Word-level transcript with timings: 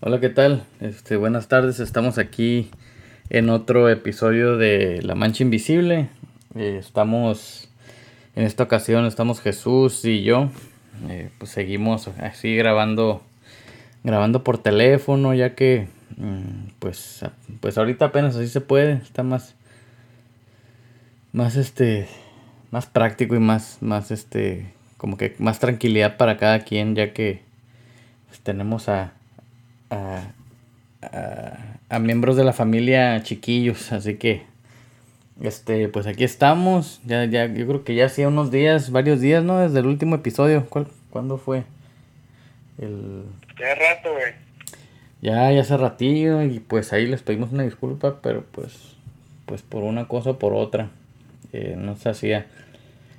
Hola, 0.00 0.20
¿qué 0.20 0.28
tal? 0.28 0.62
Este, 0.80 1.16
buenas 1.16 1.48
tardes, 1.48 1.80
estamos 1.80 2.18
aquí 2.18 2.70
en 3.30 3.48
otro 3.48 3.88
episodio 3.88 4.58
de 4.58 5.00
La 5.02 5.14
Mancha 5.14 5.42
Invisible. 5.42 6.10
Eh, 6.54 6.76
estamos, 6.78 7.70
en 8.34 8.44
esta 8.44 8.64
ocasión 8.64 9.06
estamos 9.06 9.40
Jesús 9.40 10.04
y 10.04 10.22
yo. 10.22 10.50
Eh, 11.08 11.30
pues 11.38 11.50
seguimos 11.50 12.08
así 12.08 12.54
grabando, 12.56 13.22
grabando 14.04 14.44
por 14.44 14.58
teléfono, 14.58 15.32
ya 15.32 15.54
que 15.54 15.88
mm, 16.18 16.72
pues, 16.78 17.24
pues 17.60 17.78
ahorita 17.78 18.04
apenas 18.04 18.36
así 18.36 18.48
se 18.48 18.60
puede, 18.60 18.92
está 18.96 19.22
más, 19.22 19.54
más 21.32 21.56
este, 21.56 22.06
más 22.70 22.84
práctico 22.84 23.34
y 23.34 23.40
más, 23.40 23.78
más 23.80 24.10
este, 24.10 24.74
como 24.98 25.16
que 25.16 25.34
más 25.38 25.58
tranquilidad 25.58 26.18
para 26.18 26.36
cada 26.36 26.60
quien, 26.60 26.94
ya 26.94 27.14
que 27.14 27.40
pues, 28.28 28.40
tenemos 28.40 28.90
a 28.90 29.14
a, 29.90 30.32
a, 31.88 31.98
miembros 31.98 32.36
de 32.36 32.44
la 32.44 32.52
familia 32.52 33.22
chiquillos, 33.22 33.92
así 33.92 34.16
que 34.16 34.42
este, 35.40 35.88
pues 35.88 36.06
aquí 36.06 36.24
estamos, 36.24 37.00
ya, 37.04 37.24
ya, 37.24 37.46
yo 37.46 37.66
creo 37.66 37.84
que 37.84 37.94
ya 37.94 38.06
hacía 38.06 38.28
unos 38.28 38.50
días, 38.50 38.90
varios 38.90 39.20
días, 39.20 39.44
¿no? 39.44 39.58
Desde 39.58 39.80
el 39.80 39.86
último 39.86 40.16
episodio, 40.16 40.66
¿Cuál, 40.68 40.88
¿cuándo 41.10 41.38
fue? 41.38 41.64
El... 42.78 43.24
Ya 43.58 43.74
rato, 43.74 44.12
güey. 44.12 44.46
Ya, 45.22 45.50
ya 45.50 45.62
hace 45.62 45.76
ratillo 45.76 46.42
y 46.42 46.60
pues 46.60 46.92
ahí 46.92 47.06
les 47.06 47.22
pedimos 47.22 47.52
una 47.52 47.62
disculpa, 47.62 48.20
pero 48.22 48.44
pues, 48.52 48.96
pues 49.46 49.62
por 49.62 49.82
una 49.82 50.08
cosa 50.08 50.30
o 50.30 50.38
por 50.38 50.54
otra, 50.54 50.90
eh, 51.52 51.74
no 51.76 51.96
se 51.96 52.10
hacía. 52.10 52.46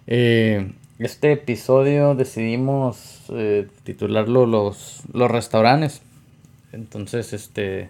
Eh, 0.06 0.72
este 1.00 1.32
episodio 1.32 2.16
decidimos 2.16 3.26
eh, 3.30 3.68
titularlo 3.84 4.46
los, 4.46 5.04
los 5.14 5.30
restaurantes. 5.30 6.02
Entonces, 6.78 7.34
este, 7.34 7.90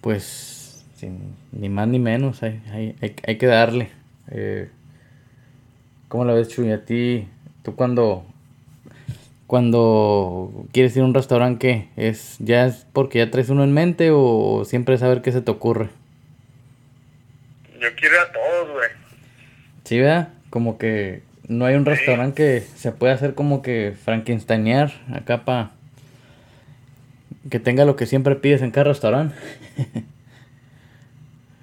pues, 0.00 0.84
sin, 0.96 1.36
ni 1.52 1.68
más 1.68 1.86
ni 1.86 2.00
menos, 2.00 2.42
hay, 2.42 2.60
hay, 2.72 2.96
hay, 3.00 3.38
que 3.38 3.46
darle. 3.46 3.90
Eh, 4.28 4.68
¿Cómo 6.08 6.24
la 6.24 6.34
ves, 6.34 6.48
Chuy? 6.48 6.72
A 6.72 6.84
ti, 6.84 7.28
tú 7.62 7.76
cuando, 7.76 8.24
cuando 9.46 10.66
quieres 10.72 10.96
ir 10.96 11.02
a 11.02 11.04
un 11.04 11.14
restaurante, 11.14 11.88
¿qué? 11.96 12.08
¿Es, 12.08 12.38
¿Ya 12.40 12.66
es 12.66 12.86
porque 12.92 13.18
ya 13.18 13.30
traes 13.30 13.50
uno 13.50 13.62
en 13.62 13.72
mente 13.72 14.10
o 14.12 14.64
siempre 14.64 14.98
saber 14.98 15.22
qué 15.22 15.30
se 15.30 15.40
te 15.40 15.52
ocurre? 15.52 15.90
Yo 17.80 17.88
quiero 17.94 18.16
ir 18.16 18.20
a 18.20 18.32
todos, 18.32 18.72
güey. 18.72 18.88
Sí, 19.84 20.00
¿verdad? 20.00 20.30
Como 20.50 20.76
que 20.76 21.22
no 21.46 21.66
hay 21.66 21.76
un 21.76 21.84
restaurante 21.84 22.34
que 22.34 22.60
se 22.76 22.90
pueda 22.90 23.14
hacer 23.14 23.36
como 23.36 23.62
que 23.62 23.94
frankensteinear 24.04 24.92
acá 25.12 25.44
para 25.44 25.70
que 27.48 27.60
tenga 27.60 27.84
lo 27.84 27.96
que 27.96 28.06
siempre 28.06 28.36
pides 28.36 28.62
en 28.62 28.70
cada 28.70 28.84
restaurante. 28.84 29.34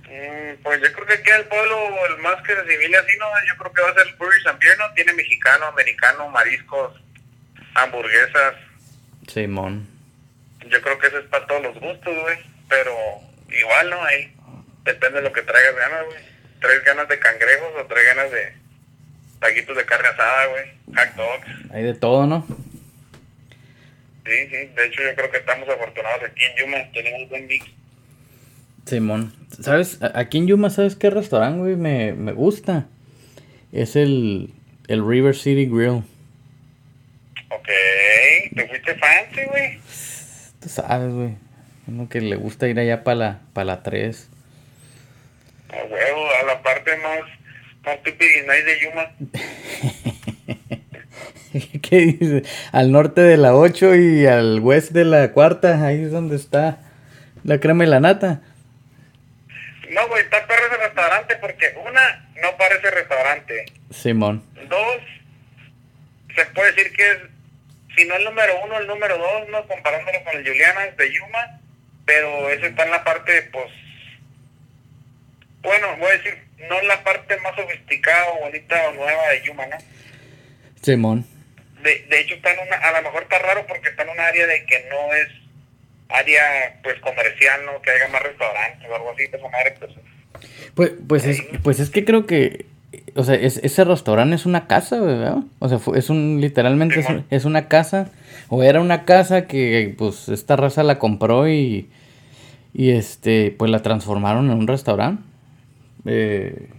Mm, 0.10 0.64
pues 0.64 0.82
yo 0.82 0.92
creo 0.94 1.06
que 1.06 1.14
aquí 1.14 1.30
el 1.30 1.46
pueblo, 1.46 1.78
el 2.10 2.18
más 2.24 2.42
que 2.42 2.56
recibirle 2.56 2.98
así, 2.98 3.16
¿no? 3.20 3.28
Yo 3.48 3.56
creo 3.58 3.74
que 3.74 3.82
va 3.84 3.90
a 3.90 3.94
ser 3.94 4.08
el 4.08 4.16
Burger 4.16 4.42
San 4.42 4.58
¿no? 4.80 4.94
Tiene 4.96 5.14
mexicano, 5.14 5.66
americano, 5.68 6.30
mariscos, 6.30 6.94
hamburguesas. 7.76 8.56
Simón. 9.28 9.88
Yo 10.68 10.82
creo 10.82 10.98
que 10.98 11.08
eso 11.08 11.20
es 11.20 11.26
para 11.26 11.46
todos 11.46 11.62
los 11.62 11.80
gustos, 11.80 12.16
güey. 12.22 12.38
Pero 12.68 12.92
igual, 13.50 13.90
¿no? 13.92 14.04
Ahí 14.04 14.34
depende 14.84 15.22
de 15.22 15.28
lo 15.28 15.34
que 15.34 15.44
traigas 15.44 15.76
ganas, 15.76 16.06
güey. 16.06 16.20
¿Traes 16.60 16.84
ganas 16.84 17.08
de 17.08 17.20
cangrejos 17.20 17.70
o 17.80 17.86
traes 17.86 18.16
ganas 18.16 18.32
de 18.32 18.54
taquitos 19.40 19.78
de 19.78 19.86
carne 19.86 20.08
asada, 20.08 20.46
güey? 20.48 20.66
Hot 20.96 21.16
dogs. 21.16 21.74
Hay 21.74 21.84
de 21.84 21.94
todo, 21.94 22.26
¿no? 22.26 22.48
Sí, 24.28 24.48
sí, 24.50 24.58
de 24.76 24.86
hecho 24.86 25.02
yo 25.04 25.16
creo 25.16 25.32
que 25.32 25.38
estamos 25.38 25.70
afortunados 25.70 26.22
aquí 26.24 26.44
en 26.44 26.58
Yuma, 26.58 26.92
tenemos 26.92 27.30
buen 27.30 27.48
mix. 27.48 27.66
Simón, 28.86 29.34
¿sabes? 29.62 30.00
Aquí 30.02 30.38
en 30.38 30.48
Yuma, 30.48 30.70
¿sabes 30.70 30.98
qué 30.98 31.10
restaurante, 31.10 31.60
güey? 31.60 31.76
Me, 31.78 32.12
me 32.12 32.34
gusta. 32.34 32.88
Es 33.72 33.96
el, 33.96 34.54
el 34.90 35.08
River 35.08 35.34
City 35.34 35.66
Grill. 35.66 36.04
Ok, 37.50 37.70
¿te 38.54 38.68
fuiste 38.68 38.96
fancy, 38.96 39.46
güey? 39.50 39.80
Tú 40.60 40.68
sabes, 40.68 41.14
güey. 41.14 41.36
Uno 41.88 42.10
que 42.10 42.20
le 42.20 42.36
gusta 42.36 42.68
ir 42.68 42.78
allá 42.80 43.06
para 43.06 43.16
la, 43.16 43.40
para 43.54 43.66
la 43.66 43.84
3. 43.84 44.30
A 45.70 45.84
huevo, 45.86 46.30
a 46.42 46.46
la 46.46 46.62
parte 46.62 46.98
más, 46.98 47.22
más 47.86 47.98
y 48.06 48.12
nice 48.12 48.64
de 48.64 48.80
Yuma. 48.82 49.12
¿Qué 51.82 51.98
dice? 51.98 52.44
Al 52.72 52.92
norte 52.92 53.22
de 53.22 53.38
la 53.38 53.56
8 53.56 53.96
y 53.96 54.26
al 54.26 54.60
oeste 54.64 55.00
de 55.00 55.06
la 55.06 55.32
cuarta, 55.32 55.86
ahí 55.86 56.04
es 56.04 56.12
donde 56.12 56.36
está 56.36 56.80
la 57.44 57.60
crema 57.60 57.84
y 57.84 57.88
la 57.88 58.00
nata. 58.00 58.42
No, 59.90 60.08
güey, 60.10 60.24
está 60.24 60.46
perro 60.46 60.68
ese 60.68 60.78
restaurante 60.78 61.36
porque 61.38 61.74
una, 61.86 62.30
no 62.42 62.58
parece 62.58 62.92
restaurante. 62.92 63.66
Simón. 63.90 64.44
Dos, 64.70 64.98
se 66.36 66.46
puede 66.48 66.72
decir 66.74 66.92
que 66.94 67.12
es, 67.12 67.18
si 67.96 68.06
no 68.06 68.16
el 68.16 68.26
número 68.26 68.54
uno, 68.66 68.78
el 68.80 68.88
número 68.88 69.18
dos, 69.18 69.50
¿no? 69.50 69.66
Comparándolo 69.66 70.24
con 70.24 70.36
el 70.36 70.46
Juliana 70.46 70.88
de 70.98 71.14
Yuma, 71.14 71.60
pero 72.06 72.50
ese 72.50 72.68
está 72.68 72.84
en 72.84 72.92
la 72.92 73.04
parte, 73.04 73.50
pues, 73.54 73.72
bueno, 75.62 75.88
voy 75.98 76.10
a 76.10 76.18
decir, 76.18 76.38
no 76.70 76.80
en 76.80 76.88
la 76.88 77.04
parte 77.04 77.38
más 77.38 77.56
sofisticada 77.56 78.32
o 78.34 78.40
bonita 78.42 78.90
o 78.90 78.94
nueva 78.94 79.30
de 79.30 79.42
Yuma, 79.44 79.66
¿no? 79.68 79.78
Simón 80.82 81.37
de, 81.84 82.20
hecho 82.20 82.36
está 82.36 82.54
en 82.54 82.68
una, 82.68 82.78
a 82.78 82.92
lo 82.92 83.02
mejor 83.04 83.24
está 83.24 83.40
raro 83.40 83.66
porque 83.68 83.90
está 83.90 84.04
en 84.04 84.10
un 84.10 84.20
área 84.20 84.48
de 84.48 84.66
que 84.66 84.86
no 84.90 85.14
es 85.14 85.28
área 86.10 86.80
pues 86.84 87.00
comercial, 87.00 87.66
¿no? 87.66 87.82
Que 87.82 87.92
haya 87.92 88.08
más 88.10 88.24
restaurantes 88.24 88.90
o 88.90 88.96
algo 88.96 89.12
así, 89.12 89.28
pues, 89.28 89.42
pues, 89.82 89.94
pues, 90.76 90.94
pues, 91.08 91.26
es, 91.26 91.44
pues 91.64 91.80
es 91.80 91.90
que 91.90 92.06
creo 92.06 92.26
que, 92.26 92.66
o 93.16 93.24
sea, 93.24 93.36
ese 93.36 93.84
restaurante 93.84 94.36
es 94.36 94.46
una 94.46 94.68
casa, 94.68 95.00
¿verdad? 95.00 95.38
O 95.60 95.70
sea, 95.70 95.80
es 95.96 96.10
un, 96.10 96.40
literalmente 96.40 97.04
es, 97.30 97.46
una 97.46 97.68
casa, 97.68 98.10
o 98.50 98.64
era 98.64 98.80
una 98.80 99.06
casa 99.06 99.48
que 99.48 99.94
pues 99.98 100.30
esta 100.30 100.56
raza 100.56 100.84
la 100.84 101.00
compró 101.00 101.50
y, 101.50 101.90
y 102.74 102.92
este, 102.92 103.54
pues 103.58 103.72
la 103.72 103.82
transformaron 103.82 104.50
en 104.52 104.58
un 104.58 104.68
restaurante. 104.68 105.24
Eh, 106.06 106.70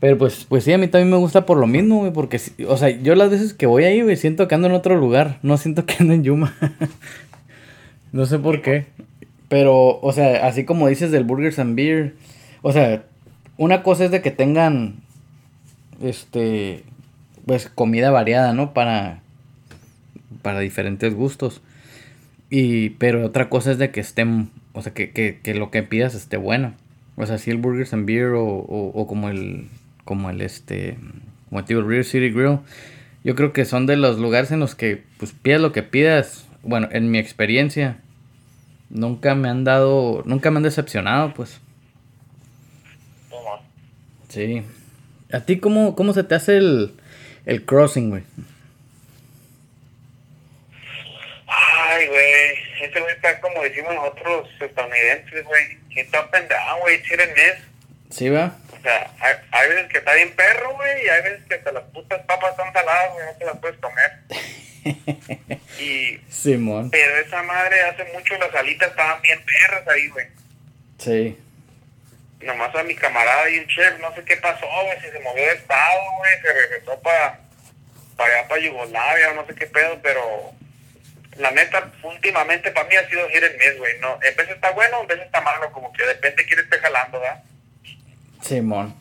pero 0.00 0.16
pues, 0.16 0.44
pues 0.48 0.64
sí, 0.64 0.72
a 0.72 0.78
mí 0.78 0.86
también 0.86 1.10
me 1.10 1.16
gusta 1.16 1.44
por 1.44 1.58
lo 1.58 1.66
mismo, 1.66 1.98
güey, 1.98 2.12
porque, 2.12 2.40
o 2.68 2.76
sea, 2.76 2.88
yo 2.90 3.16
las 3.16 3.30
veces 3.30 3.52
que 3.52 3.66
voy 3.66 3.84
ahí, 3.84 4.02
güey, 4.02 4.16
siento 4.16 4.46
que 4.46 4.54
ando 4.54 4.68
en 4.68 4.74
otro 4.74 4.96
lugar, 4.96 5.38
no 5.42 5.56
siento 5.56 5.86
que 5.86 5.96
ando 5.98 6.14
en 6.14 6.22
Yuma. 6.22 6.54
no 8.12 8.24
sé 8.26 8.38
por 8.38 8.62
qué. 8.62 8.86
Pero, 9.48 9.98
o 10.00 10.12
sea, 10.12 10.46
así 10.46 10.64
como 10.64 10.86
dices 10.86 11.10
del 11.10 11.24
Burgers 11.24 11.58
and 11.58 11.74
Beer, 11.74 12.14
o 12.62 12.72
sea, 12.72 13.04
una 13.56 13.82
cosa 13.82 14.04
es 14.04 14.12
de 14.12 14.22
que 14.22 14.30
tengan, 14.30 14.96
este, 16.00 16.84
pues 17.44 17.68
comida 17.68 18.12
variada, 18.12 18.52
¿no? 18.52 18.74
Para, 18.74 19.20
para 20.42 20.60
diferentes 20.60 21.12
gustos. 21.12 21.60
Y, 22.50 22.90
pero 22.90 23.26
otra 23.26 23.48
cosa 23.48 23.72
es 23.72 23.78
de 23.78 23.90
que 23.90 24.00
estén, 24.00 24.50
o 24.74 24.82
sea, 24.82 24.94
que, 24.94 25.10
que, 25.10 25.40
que 25.42 25.54
lo 25.54 25.72
que 25.72 25.82
pidas 25.82 26.14
esté 26.14 26.36
bueno. 26.36 26.74
O 27.16 27.26
sea, 27.26 27.38
si 27.38 27.50
el 27.50 27.56
Burgers 27.56 27.92
and 27.94 28.06
Beer 28.06 28.28
o, 28.28 28.44
o, 28.44 28.92
o 28.94 29.06
como 29.08 29.28
el 29.28 29.66
como 30.08 30.30
el 30.30 30.40
este, 30.40 30.96
como 31.50 31.60
el 31.60 31.86
Real 31.86 32.02
City 32.02 32.30
Grill, 32.30 32.60
yo 33.24 33.34
creo 33.34 33.52
que 33.52 33.66
son 33.66 33.84
de 33.84 33.98
los 33.98 34.16
lugares 34.16 34.50
en 34.50 34.58
los 34.58 34.74
que 34.74 35.04
pues 35.18 35.32
pidas 35.32 35.60
lo 35.60 35.70
que 35.70 35.82
pidas. 35.82 36.48
Bueno, 36.62 36.88
en 36.92 37.10
mi 37.10 37.18
experiencia, 37.18 37.98
nunca 38.88 39.34
me 39.34 39.50
han 39.50 39.64
dado, 39.64 40.22
nunca 40.24 40.50
me 40.50 40.56
han 40.56 40.62
decepcionado, 40.62 41.34
pues. 41.34 41.60
Sí. 44.30 44.62
¿A 45.30 45.40
ti 45.40 45.58
cómo, 45.58 45.94
cómo 45.94 46.14
se 46.14 46.24
te 46.24 46.34
hace 46.34 46.56
el, 46.56 46.94
el 47.44 47.66
crossing, 47.66 48.08
güey? 48.08 48.22
Ay, 51.46 52.06
güey. 52.06 52.54
Este 52.82 52.98
güey 52.98 53.14
está 53.14 53.38
como 53.42 53.62
decimos 53.62 53.94
nosotros 53.94 54.48
estadounidenses, 54.58 55.44
güey. 55.44 55.62
Está 55.96 56.30
pendejo, 56.30 56.80
güey. 56.80 56.96
mes. 56.96 57.58
Sí, 58.08 58.30
va. 58.30 58.56
O 58.78 58.82
sea, 58.82 59.10
hay, 59.50 59.68
veces 59.68 59.88
que 59.90 59.98
está 59.98 60.14
bien 60.14 60.34
perro, 60.34 60.74
güey, 60.74 61.04
y 61.04 61.08
hay 61.08 61.22
veces 61.22 61.44
que 61.48 61.54
hasta 61.54 61.72
las 61.72 61.84
putas 61.84 62.20
papas 62.26 62.50
están 62.52 62.72
saladas, 62.72 63.12
güey, 63.12 63.26
no 63.26 63.32
te 63.32 63.44
las 63.44 63.58
puedes 63.58 63.78
comer. 63.78 64.12
y... 65.80 66.20
Simón. 66.30 66.90
Pero 66.90 67.16
esa 67.18 67.42
madre 67.42 67.80
hace 67.82 68.04
mucho 68.12 68.36
las 68.38 68.54
alitas 68.54 68.90
estaban 68.90 69.20
bien 69.22 69.40
perras 69.44 69.88
ahí, 69.88 70.08
güey. 70.08 70.26
Sí. 70.98 71.38
Nomás 72.40 72.74
a 72.74 72.84
mi 72.84 72.94
camarada 72.94 73.50
y 73.50 73.58
un 73.58 73.66
chef, 73.66 73.98
no 73.98 74.14
sé 74.14 74.22
qué 74.24 74.36
pasó, 74.36 74.66
güey, 74.84 75.00
si 75.00 75.10
se 75.10 75.20
movió 75.20 75.44
de 75.44 75.54
estado, 75.54 76.00
güey, 76.18 76.40
se 76.40 76.52
regresó 76.52 77.00
para 77.00 77.40
para 78.18 78.34
allá, 78.34 78.48
para 78.48 78.60
Yugoslavia, 78.60 79.32
no 79.34 79.46
sé 79.46 79.54
qué 79.54 79.66
pedo, 79.66 79.98
pero 80.02 80.52
la 81.36 81.52
neta, 81.52 81.90
últimamente 82.02 82.70
para 82.72 82.88
mí 82.88 82.96
ha 82.96 83.08
sido 83.08 83.30
ir 83.30 83.42
el 83.42 83.56
mes, 83.56 83.78
güey. 83.78 83.98
No, 84.00 84.18
en 84.20 84.36
vez 84.36 84.48
está 84.50 84.70
bueno, 84.72 85.00
en 85.00 85.06
vez 85.06 85.20
está 85.20 85.40
malo, 85.40 85.72
como 85.72 85.92
que 85.92 86.04
depende 86.04 86.42
de 86.42 86.48
quién 86.48 86.60
esté 86.60 86.78
jalando, 86.78 87.20
¿verdad? 87.20 87.42
Simón. 88.40 88.94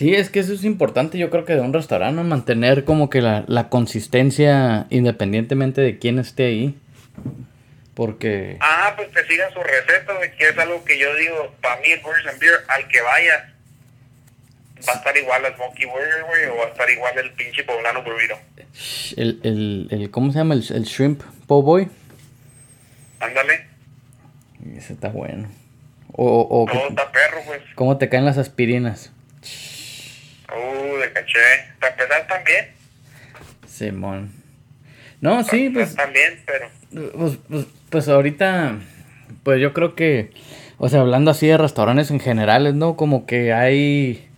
Sí, 0.00 0.14
es 0.14 0.30
que 0.30 0.40
eso 0.40 0.54
es 0.54 0.64
importante, 0.64 1.18
yo 1.18 1.28
creo 1.28 1.44
que 1.44 1.52
de 1.52 1.60
un 1.60 1.74
restaurante, 1.74 2.22
mantener 2.22 2.84
como 2.84 3.10
que 3.10 3.20
la, 3.20 3.68
consistencia 3.68 4.86
independientemente 4.88 5.82
de 5.82 5.98
quién 5.98 6.18
esté 6.18 6.46
ahí. 6.46 6.74
Porque... 7.92 8.56
Ah, 8.60 8.94
pues 8.96 9.08
que 9.08 9.22
sigan 9.24 9.52
su 9.52 9.60
receta, 9.62 10.14
güey, 10.14 10.34
que 10.36 10.48
es 10.48 10.56
algo 10.56 10.82
que 10.86 10.98
yo 10.98 11.14
digo, 11.16 11.54
para 11.60 11.78
mí 11.82 11.88
el 11.90 12.00
Burgers 12.00 12.28
and 12.28 12.40
Beer, 12.40 12.54
al 12.68 12.88
que 12.88 13.02
vaya, 13.02 13.52
va 14.88 14.92
a 14.94 14.96
estar 14.96 15.14
igual 15.18 15.44
el 15.44 15.56
Monkey 15.58 15.84
Burger, 15.84 16.24
güey, 16.24 16.46
o 16.46 16.56
va 16.56 16.64
a 16.64 16.68
estar 16.68 16.88
igual 16.88 17.18
el 17.18 17.32
pinche 17.32 17.62
poblano 17.64 18.02
burrito. 18.02 18.38
El, 19.18 19.40
el, 19.42 19.88
el, 19.90 20.10
¿Cómo 20.10 20.32
se 20.32 20.38
llama? 20.38 20.54
El, 20.54 20.64
el 20.70 20.84
shrimp 20.84 21.22
po' 21.46 21.62
boy. 21.62 21.90
Ándale. 23.20 23.66
Ese 24.76 24.94
está 24.94 25.08
bueno. 25.08 25.59
O, 26.12 26.46
o, 26.50 26.66
Todo 26.70 26.88
está 26.88 27.10
perro, 27.12 27.40
pues. 27.46 27.62
¿Cómo 27.74 27.98
te 27.98 28.08
caen 28.08 28.24
las 28.24 28.38
aspirinas? 28.38 29.12
Uh, 30.48 30.98
de 30.98 31.12
caché. 31.12 31.38
Para 31.78 31.92
empezar 31.92 32.26
también. 32.26 32.66
Simón. 33.66 34.32
No, 35.20 35.42
sí, 35.44 35.70
pues... 35.70 35.94
También, 35.94 36.40
pero... 36.46 36.68
Pues, 37.16 37.38
pues, 37.48 37.66
pues 37.90 38.08
ahorita, 38.08 38.78
pues 39.42 39.60
yo 39.60 39.72
creo 39.72 39.94
que, 39.94 40.32
o 40.78 40.88
sea, 40.88 41.00
hablando 41.00 41.30
así 41.30 41.46
de 41.46 41.56
restaurantes 41.56 42.10
en 42.10 42.20
generales, 42.20 42.74
¿no? 42.74 42.96
Como 42.96 43.26
que 43.26 43.52
hay... 43.52 44.28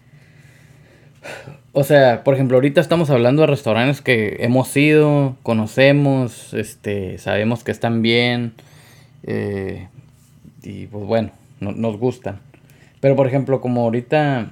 O 1.73 1.85
sea, 1.85 2.25
por 2.25 2.35
ejemplo, 2.35 2.57
ahorita 2.57 2.81
estamos 2.81 3.09
hablando 3.09 3.43
de 3.43 3.47
restaurantes 3.47 4.03
que 4.03 4.37
hemos 4.41 4.77
ido, 4.77 5.37
conocemos, 5.43 6.53
este, 6.53 7.17
sabemos 7.17 7.65
que 7.65 7.71
están 7.71 8.03
bien, 8.03 8.53
eh, 9.23 9.89
y 10.63 10.87
pues 10.89 11.05
bueno, 11.07 11.31
no, 11.63 11.73
nos 11.73 11.97
gustan. 11.99 12.41
Pero 13.01 13.17
por 13.17 13.27
ejemplo, 13.27 13.61
como 13.61 13.83
ahorita, 13.83 14.51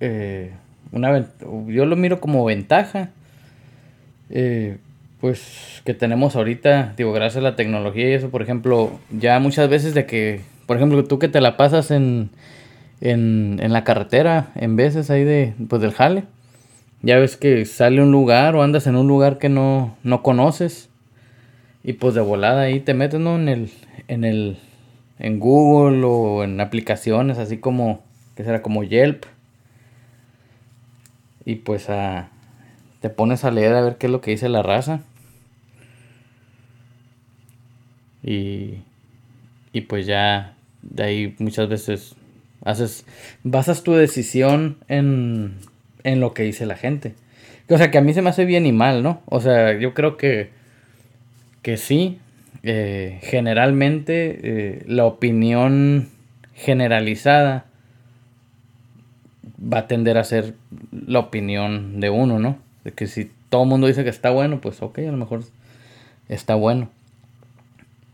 eh, 0.00 0.52
una, 0.92 1.26
yo 1.66 1.86
lo 1.86 1.96
miro 1.96 2.20
como 2.20 2.44
ventaja, 2.44 3.10
eh, 4.30 4.78
pues 5.20 5.82
que 5.84 5.94
tenemos 5.94 6.36
ahorita, 6.36 6.94
digo, 6.96 7.12
gracias 7.12 7.38
a 7.38 7.48
la 7.48 7.56
tecnología 7.56 8.10
y 8.10 8.12
eso, 8.12 8.30
por 8.30 8.42
ejemplo, 8.42 8.92
ya 9.10 9.40
muchas 9.40 9.68
veces 9.68 9.94
de 9.94 10.06
que, 10.06 10.42
por 10.66 10.76
ejemplo, 10.76 11.04
tú 11.04 11.18
que 11.18 11.28
te 11.28 11.40
la 11.40 11.56
pasas 11.56 11.90
en, 11.90 12.30
en, 13.00 13.58
en 13.62 13.72
la 13.72 13.84
carretera, 13.84 14.52
en 14.54 14.76
veces 14.76 15.10
ahí 15.10 15.24
de, 15.24 15.54
pues 15.68 15.82
del 15.82 15.92
jale, 15.92 16.24
ya 17.02 17.18
ves 17.18 17.36
que 17.36 17.64
sale 17.64 18.02
un 18.02 18.10
lugar 18.10 18.56
o 18.56 18.62
andas 18.62 18.86
en 18.86 18.96
un 18.96 19.06
lugar 19.06 19.38
que 19.38 19.48
no, 19.48 19.96
no 20.02 20.22
conoces 20.22 20.88
y 21.84 21.94
pues 21.94 22.14
de 22.14 22.20
volada 22.20 22.62
ahí 22.62 22.80
te 22.80 22.94
metes. 22.94 23.20
En 23.20 23.48
el, 23.48 23.70
en 24.08 24.24
el, 24.24 24.58
en 25.18 25.38
Google 25.38 26.04
o 26.04 26.44
en 26.44 26.60
aplicaciones 26.60 27.38
así 27.38 27.58
como, 27.58 28.02
que 28.36 28.44
será 28.44 28.62
como 28.62 28.84
Yelp. 28.84 29.24
Y 31.44 31.56
pues 31.56 31.88
a, 31.88 32.28
te 33.00 33.10
pones 33.10 33.44
a 33.44 33.50
leer 33.50 33.74
a 33.74 33.80
ver 33.80 33.96
qué 33.96 34.06
es 34.06 34.12
lo 34.12 34.20
que 34.20 34.30
dice 34.30 34.48
la 34.48 34.62
raza. 34.62 35.00
Y, 38.22 38.82
y 39.72 39.82
pues 39.82 40.06
ya 40.06 40.54
de 40.82 41.02
ahí 41.02 41.36
muchas 41.38 41.68
veces 41.68 42.14
haces, 42.64 43.06
basas 43.42 43.82
tu 43.82 43.94
decisión 43.94 44.78
en, 44.88 45.58
en 46.04 46.20
lo 46.20 46.34
que 46.34 46.42
dice 46.42 46.66
la 46.66 46.76
gente. 46.76 47.14
O 47.70 47.76
sea, 47.76 47.90
que 47.90 47.98
a 47.98 48.02
mí 48.02 48.14
se 48.14 48.22
me 48.22 48.30
hace 48.30 48.44
bien 48.44 48.66
y 48.66 48.72
mal, 48.72 49.02
¿no? 49.02 49.22
O 49.26 49.40
sea, 49.40 49.78
yo 49.78 49.92
creo 49.92 50.16
que, 50.16 50.50
que 51.62 51.76
sí, 51.76 52.18
eh, 52.62 53.18
generalmente 53.22 54.40
eh, 54.42 54.82
la 54.86 55.04
opinión 55.04 56.08
generalizada 56.54 57.66
va 59.60 59.78
a 59.78 59.86
tender 59.86 60.18
a 60.18 60.24
ser 60.24 60.54
la 60.90 61.20
opinión 61.20 62.00
de 62.00 62.10
uno, 62.10 62.38
¿no? 62.38 62.58
De 62.84 62.92
que 62.92 63.06
si 63.06 63.30
todo 63.48 63.62
el 63.62 63.68
mundo 63.68 63.86
dice 63.86 64.04
que 64.04 64.10
está 64.10 64.30
bueno, 64.30 64.60
pues 64.60 64.82
ok, 64.82 64.98
a 64.98 65.02
lo 65.02 65.16
mejor 65.16 65.42
está 66.28 66.54
bueno. 66.54 66.90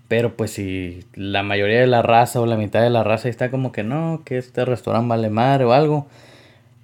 Pero 0.08 0.36
pues 0.36 0.52
si 0.52 1.04
la 1.14 1.42
mayoría 1.42 1.80
de 1.80 1.86
la 1.86 2.02
raza 2.02 2.40
o 2.40 2.46
la 2.46 2.56
mitad 2.56 2.82
de 2.82 2.90
la 2.90 3.04
raza 3.04 3.28
está 3.28 3.50
como 3.50 3.72
que 3.72 3.82
no, 3.82 4.22
que 4.24 4.38
este 4.38 4.64
restaurante 4.64 5.08
vale 5.08 5.30
madre 5.30 5.64
o 5.64 5.72
algo, 5.72 6.06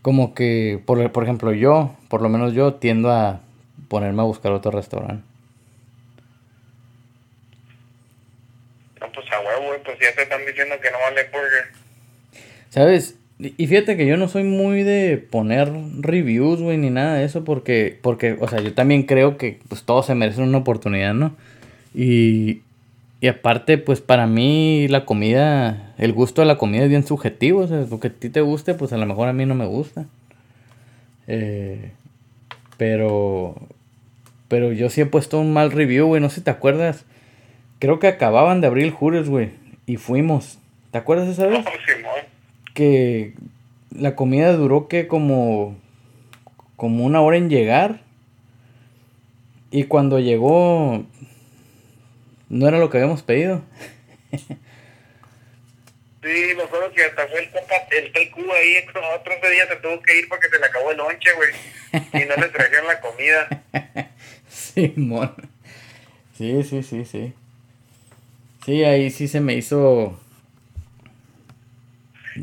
como 0.03 0.35
que, 0.35 0.83
por, 0.87 1.13
por 1.13 1.25
ejemplo, 1.25 1.53
yo, 1.53 1.95
por 2.09 2.23
lo 2.23 2.29
menos 2.29 2.55
yo, 2.55 2.75
tiendo 2.75 3.11
a 3.11 3.41
ponerme 3.89 4.23
a 4.23 4.25
buscar 4.25 4.53
otro 4.53 4.71
restaurante. 4.71 5.23
No, 9.01 9.13
pues 9.13 9.27
huevo, 9.91 9.99
pues 9.99 10.11
ya 10.11 10.17
te 10.17 10.23
están 10.23 10.47
diciendo 10.47 10.75
que 10.81 10.91
no 10.91 10.99
vale 10.99 11.25
burger. 11.25 11.65
¿Sabes? 12.71 13.17
Y 13.39 13.67
fíjate 13.67 13.97
que 13.97 14.07
yo 14.07 14.19
no 14.19 14.29
soy 14.29 14.45
muy 14.45 14.83
de 14.83 15.17
poner 15.17 15.73
reviews, 16.01 16.61
güey, 16.61 16.77
ni 16.77 16.91
nada 16.91 17.15
de 17.15 17.25
eso, 17.25 17.43
porque, 17.43 17.99
porque, 18.03 18.37
o 18.39 18.47
sea, 18.49 18.61
yo 18.61 18.75
también 18.75 19.05
creo 19.05 19.39
que 19.39 19.59
pues 19.69 19.83
todos 19.85 20.05
se 20.07 20.15
merecen 20.15 20.45
una 20.45 20.59
oportunidad, 20.59 21.15
¿no? 21.15 21.35
Y, 21.95 22.61
y 23.23 23.29
aparte, 23.29 23.79
pues 23.79 24.03
para 24.03 24.27
mí 24.27 24.89
la 24.89 25.07
comida, 25.07 25.95
el 25.97 26.13
gusto 26.13 26.43
de 26.43 26.49
la 26.49 26.59
comida 26.59 26.83
es 26.83 26.91
bien 26.91 27.07
subjetivo, 27.07 27.61
o 27.61 27.67
sea, 27.67 27.87
lo 27.91 27.99
que 27.99 28.09
a 28.09 28.13
ti 28.13 28.29
te 28.29 28.43
guste, 28.43 28.75
pues 28.75 28.93
a 28.93 28.99
lo 28.99 29.07
mejor 29.07 29.29
a 29.29 29.33
mí 29.33 29.47
no 29.47 29.55
me 29.55 29.67
gusta. 29.67 30.07
Eh, 31.27 31.93
pero, 32.77 33.55
pero 34.49 34.73
yo 34.73 34.91
sí 34.91 35.01
he 35.01 35.07
puesto 35.07 35.41
un 35.41 35.55
mal 35.55 35.71
review, 35.71 36.07
güey, 36.09 36.21
no 36.21 36.29
sé 36.29 36.37
si 36.37 36.41
te 36.43 36.51
acuerdas. 36.51 37.05
Creo 37.79 37.99
que 37.99 38.09
acababan 38.09 38.61
de 38.61 38.67
abrir 38.67 38.85
el 38.85 38.93
Hooters, 38.93 39.31
güey, 39.31 39.51
y 39.91 39.97
fuimos. 39.97 40.59
¿Te 40.93 40.99
acuerdas 40.99 41.29
esa 41.29 41.47
vez? 41.47 41.65
que 42.75 43.35
la 43.91 44.15
comida 44.15 44.53
duró 44.53 44.87
que 44.87 45.09
como 45.09 45.77
como 46.77 47.05
una 47.05 47.21
hora 47.21 47.37
en 47.37 47.51
llegar 47.51 48.01
y 49.73 49.85
cuando 49.85 50.21
llegó 50.21 51.05
no 52.49 52.69
era 52.69 52.79
lo 52.79 52.89
que 52.89 52.99
habíamos 52.99 53.23
pedido. 53.25 53.63
sí, 54.31 54.47
me 56.23 56.63
acuerdo 56.63 56.93
que 56.93 57.05
hasta 57.05 57.27
fue 57.27 57.41
el 57.41 57.51
el 58.05 58.13
TQ 58.13 58.37
ahí, 58.39 58.77
otro 58.89 59.51
día 59.51 59.67
se 59.69 59.77
tuvo 59.77 60.01
que 60.01 60.21
ir 60.21 60.29
porque 60.29 60.49
se 60.49 60.59
le 60.59 60.67
acabó 60.67 60.93
el 60.93 60.97
lonche, 60.99 61.31
güey. 61.35 61.51
Y 61.93 62.27
no 62.29 62.37
le 62.37 62.49
trajeron 62.49 62.87
la 62.87 63.01
comida. 63.01 63.65
sí, 64.49 64.93
mon. 64.97 65.35
Sí, 66.39 66.63
sí, 66.63 66.83
sí, 66.85 67.05
sí. 67.05 67.35
Sí, 68.65 68.85
ahí 68.85 69.11
sí 69.11 69.27
se 69.29 69.41
me 69.41 69.55
hizo 69.55 70.19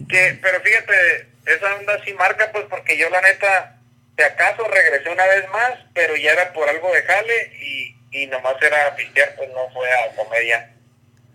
que, 0.07 0.37
pero 0.41 0.59
fíjate, 0.61 1.27
esa 1.45 1.75
onda 1.75 2.03
sí 2.03 2.13
marca, 2.13 2.49
pues 2.51 2.65
porque 2.69 2.97
yo 2.97 3.09
la 3.09 3.21
neta, 3.21 3.77
de 4.15 4.25
acaso 4.25 4.63
regresé 4.67 5.09
una 5.09 5.25
vez 5.25 5.49
más, 5.51 5.73
pero 5.93 6.15
ya 6.15 6.33
era 6.33 6.53
por 6.53 6.67
algo 6.69 6.93
de 6.93 7.01
jale 7.03 7.51
y, 7.61 7.95
y 8.11 8.27
nomás 8.27 8.55
era 8.61 8.95
pistear, 8.95 9.35
pues 9.35 9.49
no 9.49 9.69
fue 9.73 9.87
a 9.91 10.15
comedia. 10.15 10.73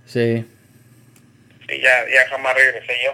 Sí. 0.06 0.46
Sí, 1.68 1.80
ya, 1.80 2.04
ya 2.12 2.28
jamás 2.28 2.54
regresé 2.54 2.92
yo. 3.04 3.12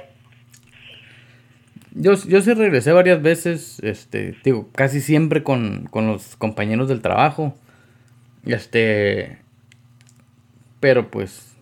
Yo, 1.92 2.14
yo 2.28 2.40
sí 2.40 2.54
regresé 2.54 2.92
varias 2.92 3.22
veces, 3.22 3.78
este, 3.82 4.36
digo, 4.44 4.70
casi 4.72 5.00
siempre 5.00 5.42
con, 5.42 5.86
con 5.86 6.06
los 6.06 6.36
compañeros 6.36 6.88
del 6.88 7.02
trabajo. 7.02 7.56
Este, 8.46 9.38
pero 10.80 11.10
pues 11.10 11.57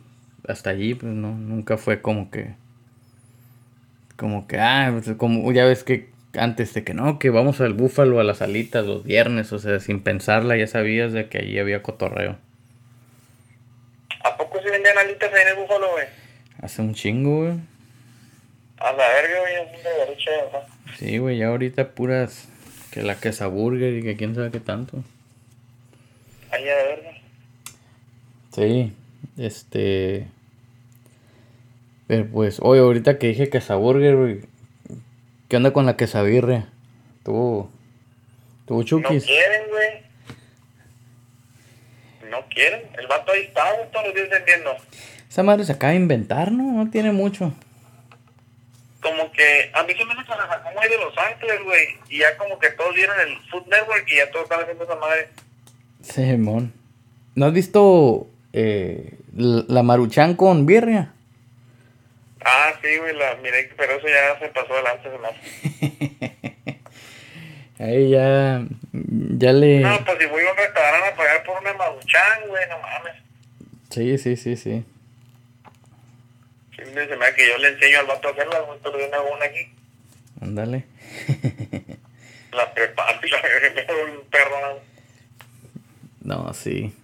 hasta 0.49 0.71
allí, 0.71 0.95
pues 0.95 1.13
no, 1.13 1.37
nunca 1.37 1.77
fue 1.77 2.01
como 2.01 2.31
que 2.31 2.55
como 4.17 4.47
que, 4.47 4.59
ah, 4.59 4.91
pues, 4.93 5.17
como 5.17 5.53
ya 5.53 5.65
ves 5.65 5.85
que 5.85 6.09
antes 6.35 6.75
de 6.75 6.85
que 6.85 6.95
no, 6.95 7.19
que 7.19 7.31
vamos 7.31 7.61
al 7.61 7.75
búfalo 7.75 8.21
a 8.21 8.25
las 8.25 8.43
alitas 8.43 8.85
los 8.85 9.05
viernes, 9.05 9.53
o 9.53 9.59
sea, 9.59 9.81
sin 9.81 10.03
pensarla 10.03 10.57
ya 10.57 10.67
sabías 10.67 11.13
de 11.13 11.29
que 11.29 11.39
allí 11.39 11.59
había 11.59 11.83
cotorreo. 11.83 12.37
¿A 14.25 14.37
poco 14.37 14.61
se 14.63 14.71
vendían 14.71 14.99
alitas 14.99 15.33
ahí 15.33 15.43
en 15.43 15.49
el 15.49 15.57
búfalo, 15.57 15.93
güey? 15.93 16.07
Hace 16.61 16.83
un 16.83 16.95
chingo, 16.95 17.45
güey. 17.45 17.59
A 18.79 18.93
la 18.93 19.09
verga, 19.09 19.41
güey, 19.41 19.55
es 19.55 19.85
de 19.85 19.91
derecha, 19.91 20.31
Sí, 20.99 21.19
güey, 21.19 21.39
ya 21.39 21.49
ahorita 21.49 21.91
puras, 21.91 22.49
que 22.91 23.03
la 23.03 23.17
quesa 23.17 23.47
burger 23.47 23.95
y 23.95 24.03
que 24.03 24.17
quién 24.17 24.35
sabe 24.35 24.51
qué 24.51 24.61
tanto. 24.61 25.03
Allá 26.51 26.77
de 26.77 26.85
verga. 26.85 27.11
Sí, 28.53 28.93
este... 29.37 30.29
Pero 32.07 32.27
pues, 32.31 32.59
oye, 32.63 32.81
ahorita 32.81 33.19
que 33.19 33.29
dije 33.29 33.51
quesaburger, 33.51 34.17
güey. 34.17 34.41
¿Qué 35.49 35.57
onda 35.57 35.73
con 35.73 35.87
la 35.87 35.97
quesabirre? 35.97 36.67
¿Tuvo, 37.25 37.71
tuvo 38.67 38.83
chukis? 38.83 39.23
No 39.23 39.29
quieren, 39.29 39.63
güey. 39.71 39.89
No 42.31 42.39
quieren. 42.49 42.83
El 42.99 43.07
vato 43.07 43.33
ahí 43.33 43.43
está, 43.43 43.65
todos 43.93 44.07
los 44.07 44.15
días 44.15 44.31
vendiendo. 44.31 44.71
Esa 45.29 45.43
madre 45.43 45.65
se 45.65 45.73
acaba 45.73 45.93
de 45.93 45.99
inventar, 45.99 46.53
¿no? 46.53 46.73
No 46.73 46.91
tiene 46.91 47.13
mucho. 47.13 47.53
Como 49.01 49.31
que 49.33 49.71
a 49.73 49.83
mí 49.85 49.93
se 49.95 50.05
me 50.05 50.15
hace 50.15 50.25
que 50.25 50.31
la 50.31 50.49
sacó 50.49 50.71
muy 50.71 50.89
de 50.89 50.99
Los 50.99 51.17
Ángeles, 51.19 51.63
güey. 51.65 51.87
Y 52.09 52.19
ya 52.19 52.37
como 52.37 52.59
que 52.59 52.71
todos 52.71 52.95
vieron 52.95 53.17
el 53.21 53.37
Food 53.51 53.67
Network 53.69 54.05
y 54.09 54.17
ya 54.17 54.31
todos 54.31 54.45
están 54.45 54.61
haciendo 54.63 54.85
esa 54.85 54.97
madre. 54.97 55.29
Sí, 56.03 56.37
mon. 56.37 56.73
¿No 57.35 57.47
has 57.47 57.53
visto 57.53 58.29
eh, 58.53 59.19
la 59.35 59.83
maruchan 59.83 60.35
con 60.35 60.67
birria? 60.67 61.13
Ah, 62.49 62.73
sí, 62.81 62.97
güey, 62.99 63.13
la 63.17 63.35
miré, 63.43 63.69
pero 63.77 63.95
eso 63.95 64.07
ya 64.07 64.39
se 64.39 64.47
pasó 64.51 64.73
adelante, 64.73 65.11
se 65.11 65.19
Ahí 67.85 68.11
ya, 68.11 68.65
ya 68.93 69.53
le... 69.53 69.81
No, 69.81 70.05
pues 70.05 70.19
si 70.21 70.27
voy 70.27 70.45
a 70.45 70.53
un 70.53 70.57
restaurante 70.57 71.09
a 71.09 71.17
pagar 71.17 71.43
por 71.43 71.61
una 71.61 71.75
maruchan, 71.75 72.47
güey, 72.47 72.69
no 72.69 72.79
mames. 72.79 73.15
Sí, 73.91 74.17
sí, 74.19 74.37
sí, 74.37 74.57
sí. 74.57 74.85
Sí, 76.77 76.83
se 76.85 77.17
me 77.17 77.35
que 77.35 77.49
yo 77.49 77.59
le 77.59 77.69
enseño 77.69 77.99
al 77.99 78.07
vato 78.07 78.29
a 78.29 78.31
hacerla, 78.31 78.61
güey, 78.61 78.79
pero 78.81 79.01
yo 79.01 79.09
me 79.09 79.17
hago 79.17 79.35
una 79.35 79.45
aquí. 79.45 79.69
Ándale. 80.41 80.85
La 82.53 82.73
preparo 82.73 83.27
y 83.27 83.31
la 83.31 83.39
un 83.39 84.25
perro. 84.31 84.81
No, 86.23 86.55
sí. 86.55 86.95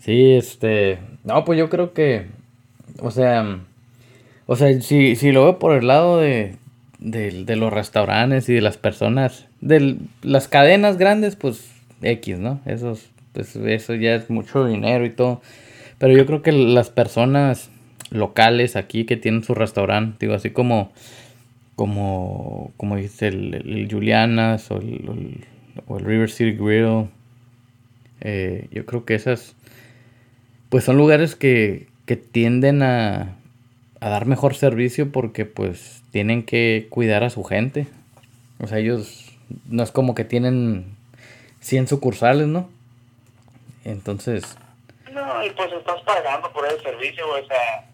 Sí, 0.00 0.34
este. 0.34 0.98
No, 1.22 1.44
pues 1.44 1.56
yo 1.56 1.70
creo 1.70 1.94
que. 1.94 2.26
O 2.98 3.12
sea. 3.12 3.60
O 4.52 4.56
sea, 4.56 4.78
si, 4.82 5.16
si 5.16 5.32
lo 5.32 5.44
veo 5.44 5.58
por 5.58 5.78
el 5.78 5.86
lado 5.86 6.18
de, 6.18 6.56
de, 6.98 7.56
los 7.56 7.72
restaurantes 7.72 8.50
y 8.50 8.52
de 8.52 8.60
las 8.60 8.76
personas. 8.76 9.46
De 9.62 9.96
las 10.20 10.46
cadenas 10.46 10.98
grandes, 10.98 11.36
pues 11.36 11.70
X, 12.02 12.38
¿no? 12.38 12.60
Esos, 12.66 13.08
pues 13.32 13.56
eso 13.56 13.94
ya 13.94 14.14
es 14.14 14.28
mucho 14.28 14.66
dinero 14.66 15.06
y 15.06 15.08
todo. 15.08 15.40
Pero 15.96 16.14
yo 16.14 16.26
creo 16.26 16.42
que 16.42 16.52
las 16.52 16.90
personas 16.90 17.70
locales 18.10 18.76
aquí 18.76 19.06
que 19.06 19.16
tienen 19.16 19.42
su 19.42 19.54
restaurante, 19.54 20.26
digo, 20.26 20.34
así 20.34 20.50
como, 20.50 20.92
como, 21.74 22.74
como 22.76 22.96
dice 22.96 23.28
el, 23.28 23.54
el 23.54 23.88
Julianas 23.90 24.70
o 24.70 24.80
el, 24.80 25.46
o 25.86 25.96
el 25.96 26.04
River 26.04 26.30
City 26.30 26.58
Grill, 26.58 27.06
eh, 28.20 28.68
yo 28.70 28.84
creo 28.84 29.06
que 29.06 29.14
esas, 29.14 29.56
pues 30.68 30.84
son 30.84 30.98
lugares 30.98 31.36
que, 31.36 31.86
que 32.04 32.16
tienden 32.16 32.82
a, 32.82 33.38
a 34.02 34.08
dar 34.08 34.26
mejor 34.26 34.56
servicio 34.56 35.12
porque 35.12 35.44
pues 35.44 36.02
tienen 36.10 36.44
que 36.44 36.88
cuidar 36.90 37.22
a 37.22 37.30
su 37.30 37.44
gente. 37.44 37.86
O 38.58 38.66
sea, 38.66 38.78
ellos 38.78 39.30
no 39.66 39.84
es 39.84 39.92
como 39.92 40.16
que 40.16 40.24
tienen 40.24 40.96
100 41.60 41.86
sucursales, 41.86 42.48
¿no? 42.48 42.68
Entonces... 43.84 44.58
No, 45.12 45.46
y 45.46 45.50
pues 45.50 45.72
estás 45.72 46.00
pagando 46.02 46.52
por 46.52 46.66
el 46.66 46.82
servicio, 46.82 47.28
güey. 47.28 47.44
O 47.44 47.46
sea, 47.46 47.88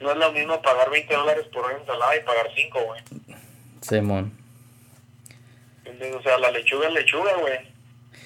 no 0.00 0.12
es 0.12 0.16
lo 0.16 0.32
mismo 0.32 0.62
pagar 0.62 0.90
20 0.90 1.14
dólares 1.14 1.44
por 1.52 1.66
una 1.66 1.78
ensalada 1.78 2.16
y 2.16 2.24
pagar 2.24 2.46
5, 2.56 2.80
güey. 2.86 3.00
Simón. 3.82 4.32
O 6.16 6.22
sea, 6.22 6.38
la 6.38 6.52
lechuga 6.52 6.88
es 6.88 6.94
lechuga, 6.94 7.36
güey. 7.36 7.73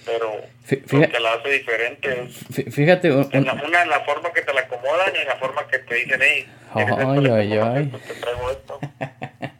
Pero 0.09 0.41
Fí- 0.67 1.01
lo 1.07 1.09
que 1.11 1.21
la 1.21 1.35
hace 1.35 1.49
diferente 1.51 2.23
es 2.23 2.49
Fí- 2.51 2.73
Fíjate, 2.73 3.13
un- 3.13 3.29
en 3.33 3.45
la, 3.45 3.53
una 3.53 3.83
en 3.83 3.91
la 3.91 4.01
forma 4.01 4.33
que 4.33 4.41
te 4.43 4.55
la 4.55 4.63
acomodan 4.63 5.13
y 5.15 5.19
en 5.19 5.27
la 5.29 5.37
forma 5.37 5.67
que 5.69 5.79
te 5.81 5.95
dicen, 5.97 6.21
hey. 6.23 6.47
Ay, 6.73 6.85
ay, 7.31 7.59
ay. 7.59 7.85
esto, 7.93 7.99
Te 8.07 8.15
traigo 8.21 8.51
esto. 8.51 8.81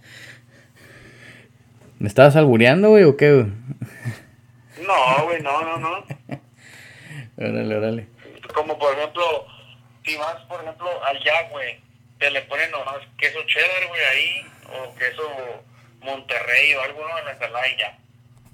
¿me 1.99 2.09
estabas 2.09 2.37
albureando, 2.37 2.91
güey, 2.91 3.05
o 3.05 3.17
qué? 3.17 3.33
güey? 3.33 3.47
No, 4.87 5.25
güey, 5.25 5.43
no, 5.43 5.61
no, 5.63 5.77
no. 5.79 6.05
Órale, 7.37 7.77
órale. 7.77 8.07
Como 8.55 8.79
por 8.79 8.97
ejemplo, 8.97 9.47
si 10.05 10.17
vas, 10.17 10.37
por 10.49 10.63
ejemplo, 10.63 10.89
allá, 11.05 11.49
güey, 11.51 11.81
te 12.19 12.31
le 12.31 12.43
ponen 12.43 12.71
nomás 12.71 12.97
queso 13.19 13.39
cheddar, 13.47 13.87
güey, 13.89 14.01
ahí, 14.05 14.47
o 14.73 14.95
queso 14.97 15.23
Monterrey 16.01 16.75
o 16.75 16.83
algo, 16.83 17.07
¿no? 17.07 17.19
En 17.19 17.25
la 17.27 17.33
ensalada 17.33 17.69
y 17.69 17.77
ya. 17.79 17.99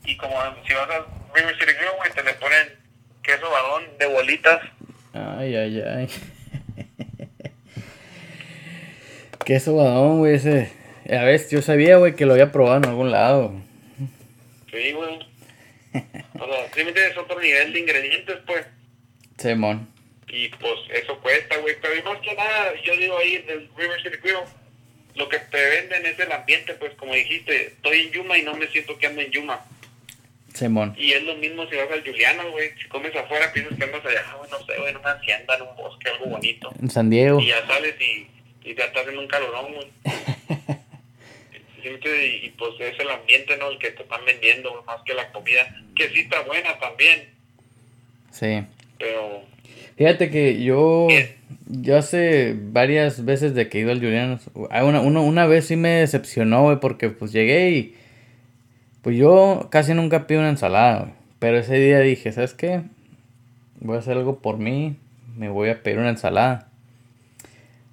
Y 0.05 0.17
como 0.17 0.37
si 0.67 0.75
vas 0.75 0.91
al 0.91 1.05
River 1.35 1.55
City 1.59 1.73
Grill, 1.73 1.97
güey, 1.97 2.13
te 2.13 2.23
le 2.23 2.35
ponen 2.35 2.69
queso 3.23 3.51
badón 3.51 3.99
de 3.99 4.07
bolitas. 4.07 4.61
Ay, 5.13 5.57
ay, 5.57 5.81
ay. 5.81 6.09
Queso 9.45 9.77
badón, 9.77 10.19
güey, 10.19 10.35
ese. 10.35 10.73
A 11.11 11.25
ver, 11.25 11.41
yo 11.51 11.61
sabía, 11.61 11.99
güey, 11.99 12.17
que 12.17 12.25
lo 12.25 12.33
había 12.33 12.51
probado 12.51 12.79
en 12.79 12.87
algún 12.87 13.11
lado. 13.11 13.53
Sí, 14.71 14.93
güey. 14.93 15.19
O 16.39 16.47
sea, 16.47 16.65
simplemente 16.65 17.07
es 17.07 17.17
otro 17.17 17.39
nivel 17.41 17.73
de 17.73 17.81
ingredientes, 17.81 18.37
pues. 18.47 18.67
Simón. 19.39 19.89
Y 20.29 20.49
pues 20.49 20.75
eso 20.91 21.21
cuesta, 21.21 21.59
güey. 21.59 21.77
Pero 21.81 21.95
y 21.97 22.03
más 22.03 22.19
que 22.21 22.35
nada, 22.35 22.73
yo 22.83 22.97
digo 22.97 23.19
ahí 23.19 23.39
del 23.43 23.69
River 23.77 24.03
City 24.03 24.17
Grill, 24.23 24.39
lo 25.15 25.29
que 25.29 25.39
te 25.39 25.69
venden 25.69 26.07
es 26.07 26.19
el 26.19 26.33
ambiente, 26.33 26.75
pues 26.75 26.95
como 26.95 27.15
dijiste, 27.15 27.67
estoy 27.67 28.01
en 28.07 28.11
Yuma 28.13 28.39
y 28.39 28.43
no 28.43 28.55
me 28.57 28.67
siento 28.69 28.99
que 28.99 29.07
ando 29.07 29.21
en 29.21 29.31
Yuma. 29.31 29.65
Simón. 30.55 30.95
Y 30.97 31.13
es 31.13 31.23
lo 31.25 31.35
mismo 31.37 31.67
si 31.69 31.77
vas 31.77 31.91
al 31.93 32.03
Juliano, 32.05 32.51
güey. 32.53 32.71
Si 32.81 32.89
comes 32.89 33.15
afuera, 33.15 33.53
piensas 33.53 33.77
que 33.77 33.85
andas 33.85 34.05
allá, 34.07 34.35
güey, 34.39 34.51
no 34.51 34.59
sé, 34.65 34.73
güey, 34.79 34.91
en 34.91 34.97
una 34.97 35.11
hacienda, 35.13 35.57
en 35.57 35.63
un 35.63 35.77
bosque, 35.77 36.09
algo 36.09 36.27
bonito. 36.27 36.73
En 36.81 36.91
San 36.91 37.11
Diego. 37.11 37.41
Y 37.41 37.49
ya 37.49 37.67
sales 37.67 37.95
y, 38.01 38.27
y 38.71 38.75
ya 38.75 38.85
estás 38.85 39.07
en 39.09 39.19
un 39.19 39.27
calorón, 39.27 39.75
güey. 39.75 39.87
Y, 41.85 42.47
y, 42.47 42.55
pues 42.57 42.71
es 42.81 42.99
el 42.99 43.11
ambiente, 43.11 43.59
¿no? 43.59 43.69
El 43.69 43.79
que 43.79 43.91
te 43.91 44.03
están 44.05 44.25
vendiendo, 44.25 44.71
güey, 44.71 44.85
más 44.87 45.03
que 45.05 45.13
la 45.13 45.31
comida. 45.33 45.61
Que 45.95 46.09
sí 46.09 46.21
está 46.21 46.41
buena 46.41 46.79
también, 46.79 47.29
Sí. 48.31 48.63
pero 48.99 49.43
Fíjate 49.99 50.31
que 50.31 50.63
yo, 50.63 51.07
¿Qué? 51.11 51.37
yo 51.67 51.99
hace 51.99 52.55
varias 52.59 53.25
veces 53.27 53.55
de 53.55 53.69
que 53.69 53.79
he 53.79 53.81
ido 53.83 53.93
al 53.93 53.99
Juliano, 54.01 54.41
una, 54.55 55.01
una, 55.03 55.21
una 55.21 55.47
vez 55.47 55.67
sí 55.67 55.77
me 55.77 55.91
decepcionó, 55.91 56.63
güey, 56.63 56.81
porque 56.81 57.11
pues 57.11 57.33
llegué 57.33 57.71
y 57.71 57.95
pues 59.05 59.19
yo 59.19 59.69
casi 59.71 59.93
nunca 59.93 60.27
pido 60.27 60.41
una 60.41 60.49
ensalada, 60.49 61.01
güey. 61.01 61.13
Pero 61.39 61.59
ese 61.59 61.75
día 61.75 62.01
dije, 62.01 62.33
¿sabes 62.33 62.55
qué? 62.55 62.81
Voy 63.81 63.97
a 63.97 63.99
hacer 63.99 64.17
algo 64.17 64.39
por 64.39 64.57
mí, 64.57 64.97
me 65.37 65.51
voy 65.51 65.69
a 65.69 65.83
pedir 65.83 65.99
una 65.99 66.09
ensalada. 66.09 66.71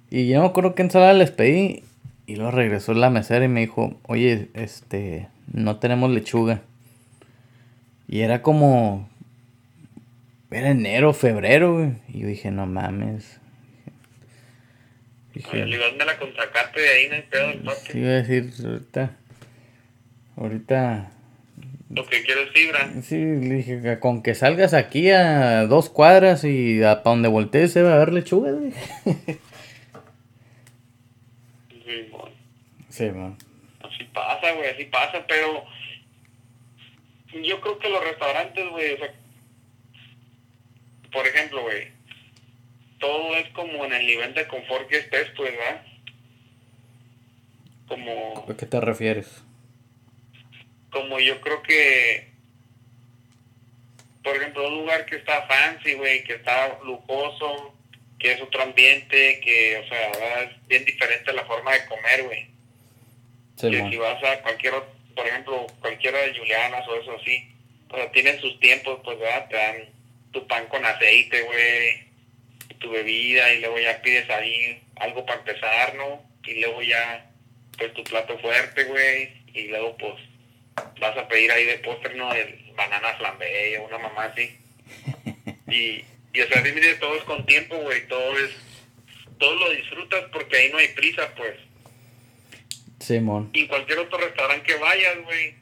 Y 0.08 0.26
yo 0.26 0.36
no 0.36 0.44
me 0.44 0.48
acuerdo 0.48 0.74
qué 0.74 0.80
ensalada 0.80 1.12
les 1.12 1.30
pedí 1.30 1.84
y 2.26 2.36
luego 2.36 2.52
regresó 2.52 2.94
la 2.94 3.10
mesera 3.10 3.44
y 3.44 3.48
me 3.48 3.60
dijo, 3.60 4.00
oye, 4.06 4.48
este, 4.54 5.28
no 5.52 5.76
tenemos 5.76 6.10
lechuga. 6.10 6.62
Y 8.08 8.20
era 8.20 8.40
como, 8.40 9.06
era 10.50 10.70
enero, 10.70 11.12
febrero, 11.12 11.74
güey. 11.74 11.92
Y 12.08 12.20
yo 12.20 12.28
dije, 12.28 12.50
no 12.50 12.64
mames. 12.64 13.38
Dije, 15.34 15.60
al 15.60 15.74
igual 15.74 15.94
me 15.98 16.06
la 16.06 16.18
contracarte 16.18 16.80
de 16.80 16.88
ahí, 16.88 17.08
no 17.08 17.14
hay 17.16 17.22
pedo, 17.22 17.52
iba 17.94 18.08
a 18.08 18.22
decir, 18.22 18.50
ahorita, 18.66 19.16
ahorita, 20.36 21.10
Lo 21.90 22.06
que 22.06 22.22
quiero 22.22 22.42
es 22.42 22.50
fibra. 22.52 22.90
sí, 23.02 23.16
le 23.16 23.54
dije, 23.56 23.98
con 24.00 24.22
que 24.22 24.34
salgas 24.34 24.74
aquí 24.74 25.10
a 25.10 25.66
dos 25.66 25.88
cuadras 25.90 26.44
y 26.44 26.82
a 26.82 27.02
para 27.02 27.14
donde 27.14 27.28
voltees 27.28 27.72
se 27.72 27.82
va 27.82 27.94
a 27.94 27.98
ver 27.98 28.12
lechuga, 28.12 28.52
güey. 28.52 28.72
Sí, 31.84 32.08
bueno. 32.10 32.30
Sí, 32.88 33.04
man. 33.10 33.36
Así 33.82 34.04
pasa, 34.12 34.52
güey, 34.52 34.70
así 34.70 34.84
pasa, 34.84 35.24
pero 35.26 35.64
yo 37.42 37.60
creo 37.60 37.78
que 37.78 37.88
los 37.88 38.04
restaurantes, 38.04 38.68
güey, 38.70 38.92
o 38.94 38.98
sea, 38.98 39.12
por 41.12 41.26
ejemplo, 41.26 41.62
güey, 41.62 41.88
todo 42.98 43.34
es 43.36 43.48
como 43.50 43.84
en 43.84 43.92
el 43.92 44.06
nivel 44.06 44.34
de 44.34 44.46
confort 44.46 44.88
que 44.88 44.98
estés, 44.98 45.28
pues, 45.36 45.50
¿verdad? 45.52 45.82
Como, 47.88 48.44
¿A 48.48 48.56
qué 48.56 48.66
te 48.66 48.80
refieres? 48.80 49.42
Como 50.92 51.18
yo 51.18 51.40
creo 51.40 51.62
que, 51.62 52.28
por 54.22 54.36
ejemplo, 54.36 54.68
un 54.68 54.76
lugar 54.76 55.06
que 55.06 55.16
está 55.16 55.42
fancy, 55.46 55.94
güey, 55.94 56.22
que 56.22 56.34
está 56.34 56.78
lujoso, 56.84 57.74
que 58.18 58.32
es 58.32 58.40
otro 58.40 58.62
ambiente, 58.62 59.40
que, 59.40 59.78
o 59.78 59.88
sea, 59.88 60.10
¿verdad? 60.10 60.42
es 60.44 60.68
bien 60.68 60.84
diferente 60.84 61.32
la 61.32 61.44
forma 61.46 61.72
de 61.72 61.86
comer, 61.86 62.22
güey. 62.24 62.46
Sí, 63.56 63.70
que 63.70 63.82
man. 63.82 63.90
si 63.90 63.96
vas 63.96 64.22
a 64.22 64.42
cualquier, 64.42 64.74
por 65.16 65.26
ejemplo, 65.26 65.66
cualquiera 65.80 66.20
de 66.20 66.38
Julianas 66.38 66.86
o 66.86 67.00
eso 67.00 67.16
así, 67.20 67.48
o 67.88 67.96
sea, 67.96 68.12
tienen 68.12 68.40
sus 68.40 68.60
tiempos, 68.60 69.00
pues, 69.02 69.18
¿verdad? 69.18 69.48
Te 69.48 69.56
dan 69.56 69.76
tu 70.30 70.46
pan 70.46 70.66
con 70.66 70.84
aceite, 70.84 71.42
güey, 71.42 72.04
tu 72.78 72.90
bebida, 72.90 73.52
y 73.52 73.60
luego 73.60 73.78
ya 73.78 74.02
pides 74.02 74.28
ahí 74.30 74.82
algo 74.96 75.24
para 75.24 75.38
empezar, 75.38 75.94
¿no? 75.94 76.22
Y 76.44 76.60
luego 76.60 76.82
ya, 76.82 77.30
pues, 77.78 77.94
tu 77.94 78.04
plato 78.04 78.38
fuerte, 78.38 78.84
güey, 78.84 79.32
y 79.54 79.68
luego, 79.68 79.96
pues, 79.96 80.14
vas 81.00 81.16
a 81.16 81.28
pedir 81.28 81.50
ahí 81.50 81.64
de 81.64 81.78
postre, 81.78 82.14
¿no? 82.14 82.32
El 82.32 82.72
banana 82.76 83.14
flambé 83.18 83.78
o 83.78 83.86
una 83.86 83.98
mamá 83.98 84.24
así. 84.24 84.56
Y, 85.68 86.04
y 86.34 86.40
o 86.42 86.48
sea, 86.48 86.60
dime, 86.60 86.82
todo 87.00 87.16
es 87.16 87.24
con 87.24 87.46
tiempo, 87.46 87.74
güey, 87.76 88.06
todo 88.06 88.38
es, 88.38 88.50
todo 89.38 89.54
lo 89.54 89.70
disfrutas 89.70 90.24
porque 90.30 90.54
ahí 90.58 90.70
no 90.70 90.76
hay 90.76 90.88
prisa, 90.88 91.32
pues. 91.34 91.54
Simón. 93.00 93.48
Y 93.54 93.60
en 93.60 93.66
cualquier 93.68 94.00
otro 94.00 94.18
restaurante 94.18 94.66
que 94.66 94.78
vayas, 94.78 95.22
güey, 95.24 95.54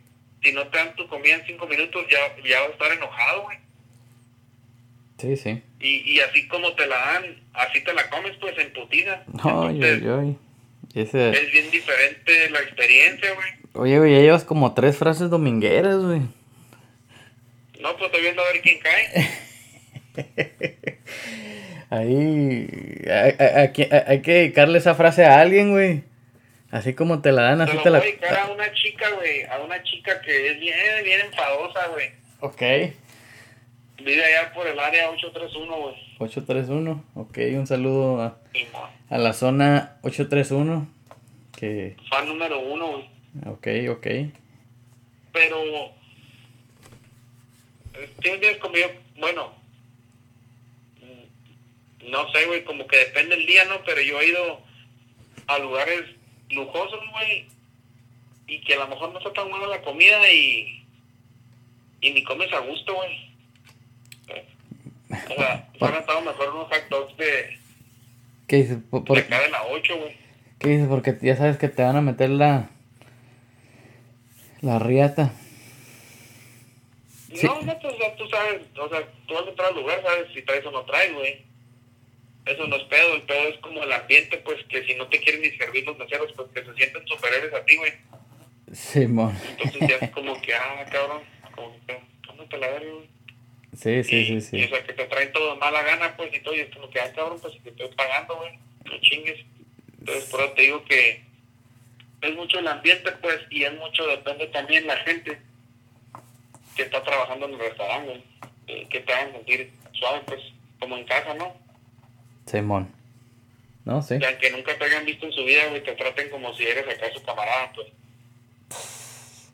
si 0.42 0.52
no 0.52 0.66
te 0.66 0.78
dan 0.78 0.96
tu 0.96 1.06
comida 1.06 1.36
en 1.36 1.46
cinco 1.46 1.68
minutos, 1.68 2.04
ya, 2.10 2.18
ya 2.42 2.60
vas 2.60 2.70
a 2.70 2.72
estar 2.72 2.92
enojado, 2.92 3.42
güey. 3.42 3.58
Sí, 5.18 5.36
sí. 5.36 5.62
Y, 5.78 6.14
y 6.14 6.20
así 6.20 6.48
como 6.48 6.74
te 6.74 6.86
la 6.86 6.96
dan, 6.96 7.42
así 7.52 7.80
te 7.82 7.92
la 7.92 8.10
comes, 8.10 8.36
pues, 8.40 8.58
en 8.58 8.72
putida. 8.72 9.24
Entonces, 9.28 10.02
ay, 10.02 10.08
ay. 10.08 10.36
Ese... 10.94 11.30
es 11.30 11.52
bien 11.52 11.70
diferente 11.70 12.50
la 12.50 12.60
experiencia, 12.60 13.32
güey. 13.34 13.59
Oye, 13.74 13.98
güey, 13.98 14.12
ya 14.14 14.20
llevas 14.20 14.44
como 14.44 14.74
tres 14.74 14.96
frases 14.96 15.30
domingueras, 15.30 15.98
güey. 16.02 16.20
No, 17.80 17.92
pues 17.96 18.06
estoy 18.06 18.22
viendo 18.22 18.42
a 18.42 18.52
ver 18.52 18.60
quién 18.62 18.78
cae. 18.80 19.30
Ahí 21.90 22.68
hay, 23.10 23.34
hay- 23.38 24.02
hay 24.06 24.22
que- 24.22 24.34
dedicarle 24.34 24.78
esa 24.78 24.94
frase 24.94 25.24
a 25.24 25.40
alguien, 25.40 25.70
güey. 25.72 26.04
Así 26.70 26.94
como 26.94 27.20
te 27.20 27.32
la 27.32 27.42
dan, 27.42 27.60
así 27.62 27.76
te 27.78 27.90
voy 27.90 27.92
la... 27.92 27.98
a 27.98 28.00
dedicar 28.02 28.38
a 28.38 28.46
una 28.52 28.72
chica, 28.72 29.10
güey, 29.16 29.42
a 29.44 29.58
una 29.58 29.82
chica 29.82 30.20
que 30.20 30.50
es 30.52 30.60
bien, 30.60 30.76
bien 31.04 31.20
enfadosa, 31.26 31.88
güey. 31.88 32.10
Ok. 32.40 32.60
Vive 34.04 34.24
allá 34.24 34.52
por 34.54 34.66
el 34.68 34.78
área 34.78 35.10
831, 35.10 35.76
güey. 35.80 35.94
831, 36.18 37.04
ok, 37.14 37.38
un 37.54 37.66
saludo 37.66 38.22
a, 38.22 38.38
a 39.08 39.18
la 39.18 39.32
zona 39.32 39.96
831. 40.02 40.86
Que... 41.58 41.96
Fan 42.08 42.28
número 42.28 42.60
uno, 42.60 42.92
güey. 42.92 43.09
Ok, 43.46 43.68
ok. 43.90 44.06
Pero, 45.32 45.92
¿entiendes? 47.94 48.58
Como 48.58 48.76
yo, 48.76 48.86
bueno, 49.18 49.54
no 52.08 52.32
sé, 52.32 52.46
güey, 52.46 52.64
como 52.64 52.86
que 52.86 52.98
depende 52.98 53.36
el 53.36 53.46
día, 53.46 53.64
¿no? 53.66 53.82
Pero 53.84 54.00
yo 54.00 54.20
he 54.20 54.28
ido 54.28 54.60
a 55.46 55.58
lugares 55.58 56.02
lujosos, 56.50 57.00
güey, 57.12 57.46
y 58.46 58.60
que 58.62 58.74
a 58.74 58.78
lo 58.78 58.88
mejor 58.88 59.12
no 59.12 59.18
está 59.18 59.32
tan 59.32 59.48
buena 59.48 59.68
la 59.68 59.82
comida 59.82 60.30
y, 60.32 60.84
y 62.00 62.10
ni 62.12 62.24
comes 62.24 62.52
a 62.52 62.60
gusto, 62.60 62.94
güey. 62.94 63.30
O 65.08 65.34
sea, 65.34 65.68
han 65.80 65.94
estado 65.94 66.20
mejor 66.22 66.50
unos 66.50 66.68
hot 66.68 66.88
dogs 66.88 67.16
de... 67.16 67.58
¿Qué 68.46 68.56
dices? 68.56 68.78
Por, 68.90 69.04
de 69.04 69.20
acá 69.20 69.40
de 69.40 69.50
la 69.50 69.64
8, 69.64 69.96
güey. 69.98 70.16
¿Qué 70.58 70.68
dices? 70.68 70.88
Porque 70.88 71.16
ya 71.22 71.36
sabes 71.36 71.56
que 71.56 71.68
te 71.68 71.82
van 71.82 71.96
a 71.96 72.00
meter 72.00 72.30
la... 72.30 72.70
La 74.60 74.78
riata. 74.78 75.32
No, 77.42 77.62
no, 77.62 77.78
pues 77.78 78.16
tú 78.16 78.28
sabes, 78.28 78.62
o 78.76 78.88
sea, 78.88 79.08
tú 79.26 79.34
vas 79.34 79.46
a 79.46 79.50
entrar 79.50 79.68
al 79.68 79.74
lugar, 79.76 80.02
sabes 80.02 80.32
si 80.34 80.42
traes 80.42 80.66
o 80.66 80.70
no 80.70 80.84
traes, 80.84 81.14
güey. 81.14 81.44
Eso 82.46 82.66
no 82.66 82.76
es 82.76 82.82
pedo, 82.84 83.14
el 83.14 83.22
pedo 83.22 83.48
es 83.48 83.58
como 83.58 83.82
el 83.82 83.92
ambiente, 83.92 84.38
pues 84.38 84.64
que 84.64 84.84
si 84.84 84.94
no 84.94 85.06
te 85.08 85.20
quieren 85.20 85.42
ni 85.42 85.50
servir 85.56 85.86
los 85.86 85.96
meseros, 85.96 86.32
pues 86.32 86.48
que 86.52 86.64
se 86.64 86.74
sienten 86.74 87.06
superhéroes 87.06 87.54
a 87.54 87.64
ti, 87.64 87.76
güey. 87.76 87.92
Sí, 88.72 89.06
mon. 89.06 89.36
Entonces 89.50 89.88
ya 89.88 90.06
es 90.06 90.10
como 90.10 90.40
que, 90.40 90.54
ah, 90.54 90.84
cabrón, 90.90 91.22
como 91.54 91.76
que, 91.86 92.00
te 92.48 92.58
la 92.58 92.68
verga, 92.68 92.90
güey. 92.90 93.08
Sí, 93.76 94.02
sí, 94.02 94.24
sí, 94.26 94.40
sí. 94.40 94.56
Y, 94.56 94.64
o 94.64 94.68
sea, 94.68 94.84
que 94.84 94.92
te 94.92 95.04
traen 95.04 95.32
todo 95.32 95.56
mala 95.56 95.82
gana, 95.82 96.16
pues, 96.16 96.34
y 96.34 96.40
todo, 96.40 96.56
y 96.56 96.60
es 96.60 96.74
como 96.74 96.90
que, 96.90 97.00
ah, 97.00 97.12
cabrón, 97.14 97.38
pues, 97.40 97.52
si 97.52 97.60
te 97.60 97.70
estoy 97.70 97.88
pagando, 97.94 98.36
güey, 98.36 98.58
no 98.84 99.00
chingues. 99.00 99.46
Entonces, 100.00 100.24
por 100.24 100.40
eso 100.40 100.52
te 100.52 100.62
digo 100.62 100.84
que 100.84 101.29
es 102.22 102.36
mucho 102.36 102.58
el 102.58 102.68
ambiente, 102.68 103.12
pues, 103.20 103.40
y 103.50 103.64
es 103.64 103.72
mucho, 103.74 104.06
depende 104.06 104.46
también 104.48 104.86
la 104.86 104.96
gente 104.98 105.40
que 106.76 106.82
está 106.82 107.02
trabajando 107.02 107.46
en 107.46 107.54
el 107.54 107.60
restaurante, 107.60 108.22
eh, 108.66 108.86
que 108.88 109.00
te 109.00 109.12
hagan 109.12 109.32
sentir 109.32 109.72
suave, 109.92 110.22
pues, 110.26 110.40
como 110.78 110.96
en 110.96 111.04
casa, 111.04 111.34
¿no? 111.34 111.54
Simón. 112.46 112.92
No, 113.84 114.02
sí. 114.02 114.18
Aunque 114.24 114.50
nunca 114.50 114.76
te 114.78 114.84
hayan 114.84 115.04
visto 115.04 115.26
en 115.26 115.32
su 115.32 115.44
vida, 115.44 115.66
güey, 115.68 115.82
te 115.82 115.92
traten 115.92 116.30
como 116.30 116.54
si 116.54 116.64
eres 116.64 116.86
acá 116.86 117.12
su 117.12 117.22
camarada, 117.22 117.72
pues. 117.74 117.88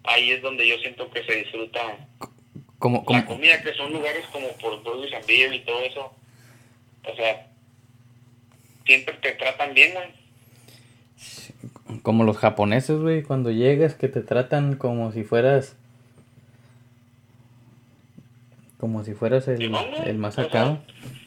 Ahí 0.04 0.30
es 0.30 0.42
donde 0.42 0.66
yo 0.66 0.78
siento 0.78 1.10
que 1.10 1.24
se 1.24 1.36
disfruta 1.36 1.80
como, 2.78 3.04
la 3.08 3.24
comida, 3.24 3.62
que 3.62 3.74
son 3.74 3.92
lugares 3.92 4.24
como 4.26 4.48
por 4.58 4.82
Burgos 4.82 5.12
and 5.12 5.28
y 5.28 5.60
todo 5.60 5.80
eso. 5.80 6.12
O 7.04 7.16
sea, 7.16 7.48
siempre 8.84 9.14
te 9.14 9.32
tratan 9.32 9.74
bien, 9.74 9.94
güey. 9.94 10.06
Como 12.06 12.22
los 12.22 12.38
japoneses, 12.38 13.00
güey, 13.00 13.24
cuando 13.24 13.50
llegas 13.50 13.96
que 13.96 14.06
te 14.06 14.20
tratan 14.20 14.76
como 14.76 15.10
si 15.10 15.24
fueras... 15.24 15.74
Como 18.78 19.02
si 19.02 19.12
fueras 19.14 19.48
el, 19.48 19.74
el 20.04 20.16
más 20.16 20.34
sacado. 20.34 20.80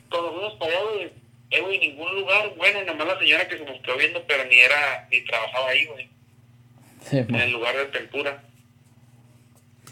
cuando 0.09 0.31
fuimos 0.31 0.53
para 0.53 0.71
allá, 0.71 0.81
güey, 0.89 1.11
eh, 1.49 1.59
güey, 1.59 1.79
ningún 1.79 2.15
lugar, 2.15 2.53
bueno, 2.55 2.81
nomás 2.85 3.07
la 3.07 3.19
señora 3.19 3.45
que 3.49 3.57
se 3.57 3.65
nos 3.65 3.81
quedó 3.81 3.97
viendo, 3.97 4.23
pero 4.25 4.45
ni 4.45 4.57
era, 4.57 5.05
ni 5.11 5.19
trabajaba 5.25 5.67
ahí, 5.67 5.85
güey. 5.85 6.09
en 7.11 7.35
el 7.35 7.51
lugar 7.51 7.75
de 7.75 7.85
tempura. 7.87 8.41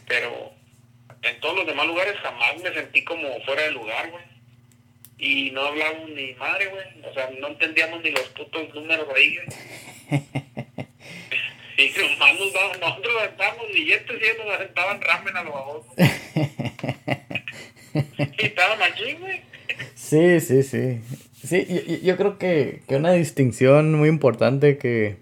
Pero 0.07 0.53
en 1.21 1.39
todos 1.41 1.57
los 1.57 1.67
demás 1.67 1.85
lugares 1.85 2.15
jamás 2.23 2.63
me 2.63 2.73
sentí 2.73 3.03
como 3.03 3.27
fuera 3.41 3.63
de 3.63 3.71
lugar, 3.71 4.09
güey. 4.09 4.23
Y 5.17 5.51
no 5.51 5.65
hablábamos 5.65 6.11
ni 6.11 6.33
madre, 6.35 6.67
güey. 6.67 7.11
O 7.11 7.13
sea, 7.13 7.29
no 7.41 7.47
entendíamos 7.47 8.01
ni 8.01 8.11
los 8.11 8.29
putos 8.29 8.73
números 8.73 9.05
ahí, 9.13 9.35
güey. 9.35 10.21
y 11.77 11.89
nomás 11.97 12.39
nos 12.39 12.53
daban, 12.53 12.79
nosotros 12.79 13.13
dábamos 13.37 13.67
billetes 13.73 14.09
y 14.09 14.23
ellos 14.23 14.45
nos 14.45 14.55
aventaban 14.55 15.01
ramen 15.01 15.37
a 15.37 15.43
los 15.43 15.53
babos. 15.53 15.85
y 18.37 18.45
estaban 18.45 18.81
aquí, 18.81 19.13
güey. 19.19 19.41
Sí, 19.95 20.39
sí, 20.39 20.63
sí. 20.63 21.01
Sí, 21.43 21.65
yo, 21.69 21.97
yo 21.97 22.17
creo 22.17 22.37
que, 22.37 22.81
que, 22.87 22.95
una 22.95 23.11
distinción 23.13 23.93
muy 23.93 24.09
importante 24.09 24.77
que, 24.77 25.17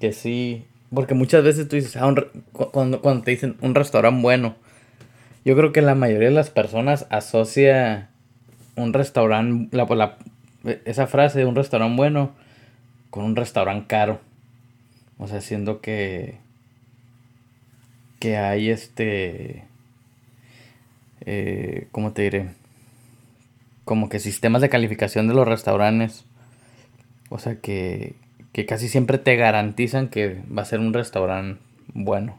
que 0.00 0.12
sí, 0.12 0.64
porque 0.92 1.14
muchas 1.14 1.44
veces 1.44 1.68
tú 1.68 1.76
dices, 1.76 1.96
ah, 1.96 2.12
cuando, 2.52 3.02
cuando 3.02 3.22
te 3.22 3.32
dicen 3.32 3.56
un 3.60 3.74
restaurante 3.74 4.22
bueno, 4.22 4.56
yo 5.44 5.54
creo 5.56 5.72
que 5.72 5.82
la 5.82 5.94
mayoría 5.94 6.28
de 6.28 6.34
las 6.34 6.50
personas 6.50 7.06
asocia 7.10 8.10
un 8.76 8.92
restaurante, 8.92 9.76
la, 9.76 10.16
esa 10.84 11.06
frase 11.06 11.38
de 11.38 11.44
un 11.44 11.54
restaurante 11.54 11.96
bueno 11.96 12.34
con 13.10 13.24
un 13.24 13.36
restaurante 13.36 13.86
caro. 13.86 14.20
O 15.18 15.28
sea, 15.28 15.40
siendo 15.40 15.80
que, 15.80 16.38
que 18.20 18.36
hay 18.36 18.70
este, 18.70 19.64
eh, 21.24 21.88
¿cómo 21.92 22.12
te 22.12 22.22
diré? 22.22 22.50
como 23.86 24.08
que 24.08 24.18
sistemas 24.18 24.60
de 24.62 24.68
calificación 24.68 25.28
de 25.28 25.34
los 25.34 25.46
restaurantes. 25.46 26.24
O 27.30 27.38
sea 27.38 27.60
que, 27.60 28.16
que 28.52 28.66
casi 28.66 28.88
siempre 28.88 29.16
te 29.16 29.36
garantizan 29.36 30.08
que 30.08 30.42
va 30.52 30.62
a 30.62 30.66
ser 30.66 30.80
un 30.80 30.92
restaurante 30.92 31.60
bueno. 31.94 32.36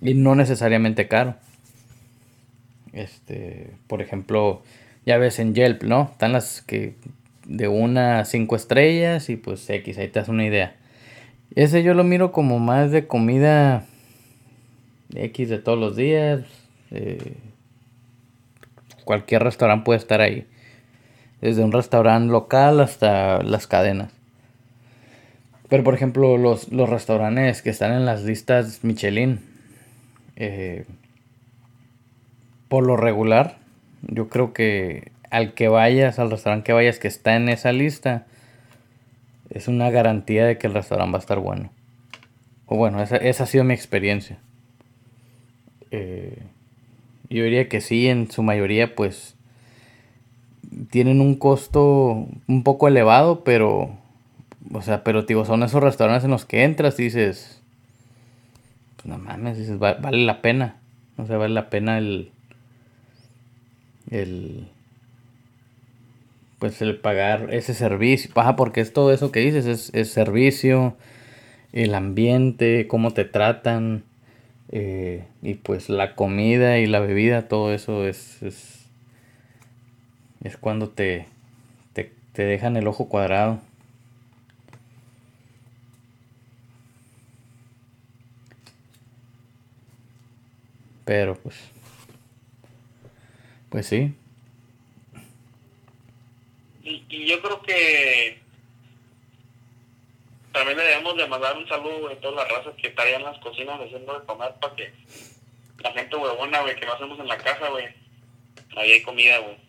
Y 0.00 0.14
no 0.14 0.34
necesariamente 0.34 1.06
caro. 1.06 1.36
Este, 2.94 3.70
por 3.86 4.00
ejemplo, 4.00 4.62
ya 5.04 5.18
ves 5.18 5.38
en 5.38 5.54
Yelp, 5.54 5.82
¿no? 5.82 6.08
Están 6.10 6.32
las 6.32 6.62
que 6.62 6.94
de 7.44 7.68
una 7.68 8.20
a 8.20 8.24
cinco 8.24 8.56
estrellas 8.56 9.28
y 9.28 9.36
pues 9.36 9.68
X, 9.68 9.98
ahí 9.98 10.08
te 10.08 10.20
das 10.20 10.30
una 10.30 10.46
idea. 10.46 10.74
Ese 11.54 11.82
yo 11.82 11.94
lo 11.94 12.04
miro 12.04 12.32
como 12.32 12.58
más 12.58 12.90
de 12.90 13.06
comida 13.06 13.86
X 15.14 15.48
de 15.48 15.58
todos 15.58 15.78
los 15.78 15.96
días. 15.96 16.42
Eh, 16.90 17.36
cualquier 19.04 19.42
restaurante 19.42 19.84
puede 19.84 19.98
estar 19.98 20.20
ahí 20.20 20.46
desde 21.40 21.64
un 21.64 21.72
restaurante 21.72 22.32
local 22.32 22.80
hasta 22.80 23.42
las 23.42 23.66
cadenas. 23.66 24.12
Pero 25.68 25.84
por 25.84 25.94
ejemplo, 25.94 26.36
los, 26.38 26.72
los 26.72 26.88
restaurantes 26.88 27.62
que 27.62 27.70
están 27.70 27.92
en 27.92 28.06
las 28.06 28.22
listas 28.24 28.80
Michelin, 28.82 29.40
eh, 30.36 30.86
por 32.68 32.86
lo 32.86 32.96
regular, 32.96 33.58
yo 34.02 34.28
creo 34.28 34.52
que 34.52 35.12
al 35.30 35.52
que 35.54 35.68
vayas, 35.68 36.18
al 36.18 36.30
restaurante 36.30 36.64
que 36.64 36.72
vayas 36.72 36.98
que 36.98 37.08
está 37.08 37.36
en 37.36 37.48
esa 37.48 37.72
lista, 37.72 38.26
es 39.50 39.68
una 39.68 39.90
garantía 39.90 40.46
de 40.46 40.58
que 40.58 40.66
el 40.66 40.74
restaurante 40.74 41.12
va 41.12 41.18
a 41.18 41.20
estar 41.20 41.38
bueno. 41.38 41.70
O 42.66 42.76
bueno, 42.76 43.02
esa, 43.02 43.16
esa 43.16 43.44
ha 43.44 43.46
sido 43.46 43.64
mi 43.64 43.74
experiencia. 43.74 44.38
Eh, 45.90 46.42
yo 47.30 47.44
diría 47.44 47.68
que 47.68 47.80
sí, 47.80 48.08
en 48.08 48.30
su 48.30 48.42
mayoría, 48.42 48.94
pues 48.94 49.36
tienen 50.90 51.20
un 51.20 51.34
costo 51.34 52.26
un 52.46 52.62
poco 52.62 52.88
elevado, 52.88 53.42
pero, 53.44 53.96
o 54.72 54.82
sea, 54.82 55.02
pero 55.04 55.22
digo, 55.22 55.44
son 55.44 55.62
esos 55.62 55.82
restaurantes 55.82 56.24
en 56.24 56.30
los 56.30 56.44
que 56.44 56.64
entras 56.64 56.98
y 57.00 57.04
dices, 57.04 57.62
pues 58.96 59.06
no 59.06 59.18
mames, 59.18 59.58
dices, 59.58 59.78
vale 59.78 60.24
la 60.24 60.42
pena, 60.42 60.76
o 61.16 61.26
sea, 61.26 61.36
vale 61.38 61.54
la 61.54 61.70
pena 61.70 61.98
el, 61.98 62.32
el, 64.10 64.68
pues 66.58 66.82
el 66.82 66.98
pagar 66.98 67.48
ese 67.52 67.74
servicio, 67.74 68.30
baja 68.34 68.56
porque 68.56 68.80
es 68.80 68.92
todo 68.92 69.12
eso 69.12 69.32
que 69.32 69.40
dices, 69.40 69.66
es, 69.66 69.90
es 69.94 70.10
servicio, 70.10 70.96
el 71.72 71.94
ambiente, 71.94 72.86
cómo 72.88 73.12
te 73.12 73.24
tratan, 73.24 74.04
eh, 74.70 75.24
y 75.42 75.54
pues 75.54 75.88
la 75.88 76.14
comida 76.16 76.78
y 76.78 76.86
la 76.86 77.00
bebida, 77.00 77.48
todo 77.48 77.72
eso 77.74 78.06
es, 78.06 78.42
es 78.42 78.78
es 80.42 80.56
cuando 80.56 80.88
te, 80.88 81.26
te, 81.92 82.12
te 82.32 82.44
dejan 82.44 82.76
el 82.76 82.86
ojo 82.86 83.08
cuadrado. 83.08 83.60
Pero 91.04 91.34
pues, 91.36 91.56
pues 93.70 93.86
sí. 93.86 94.14
Y, 97.08 97.26
yo 97.26 97.40
creo 97.40 97.62
que 97.62 98.40
también 100.52 100.76
le 100.76 100.84
debemos 100.84 101.16
de 101.16 101.26
mandar 101.26 101.56
un 101.56 101.68
saludo 101.68 102.08
a 102.08 102.16
todas 102.16 102.48
las 102.48 102.58
razas 102.58 102.74
que 102.80 102.88
están 102.88 103.08
en 103.08 103.22
las 103.22 103.38
cocinas 103.38 103.80
haciendo 103.80 104.18
de 104.18 104.26
comer 104.26 104.54
para 104.60 104.74
que 104.74 104.92
la 105.82 105.92
gente 105.92 106.16
huevona, 106.16 106.60
güey, 106.62 106.76
que 106.76 106.86
no 106.86 106.92
hacemos 106.92 107.18
en 107.20 107.28
la 107.28 107.38
casa, 107.38 107.68
güey. 107.68 107.86
Ahí 108.76 108.92
hay 108.92 109.02
comida, 109.02 109.38
güey 109.38 109.68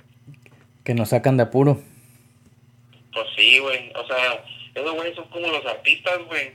que 0.89 0.95
nos 0.95 1.10
sacan 1.10 1.38
de 1.38 1.43
apuro. 1.43 1.80
Pues 3.13 3.28
sí, 3.38 3.60
güey. 3.60 3.91
O 3.93 4.08
sea, 4.08 4.43
esos 4.73 4.91
güeyes 4.91 5.15
son 5.15 5.28
como 5.30 5.47
los 5.47 5.63
artistas, 5.63 6.17
güey. 6.25 6.54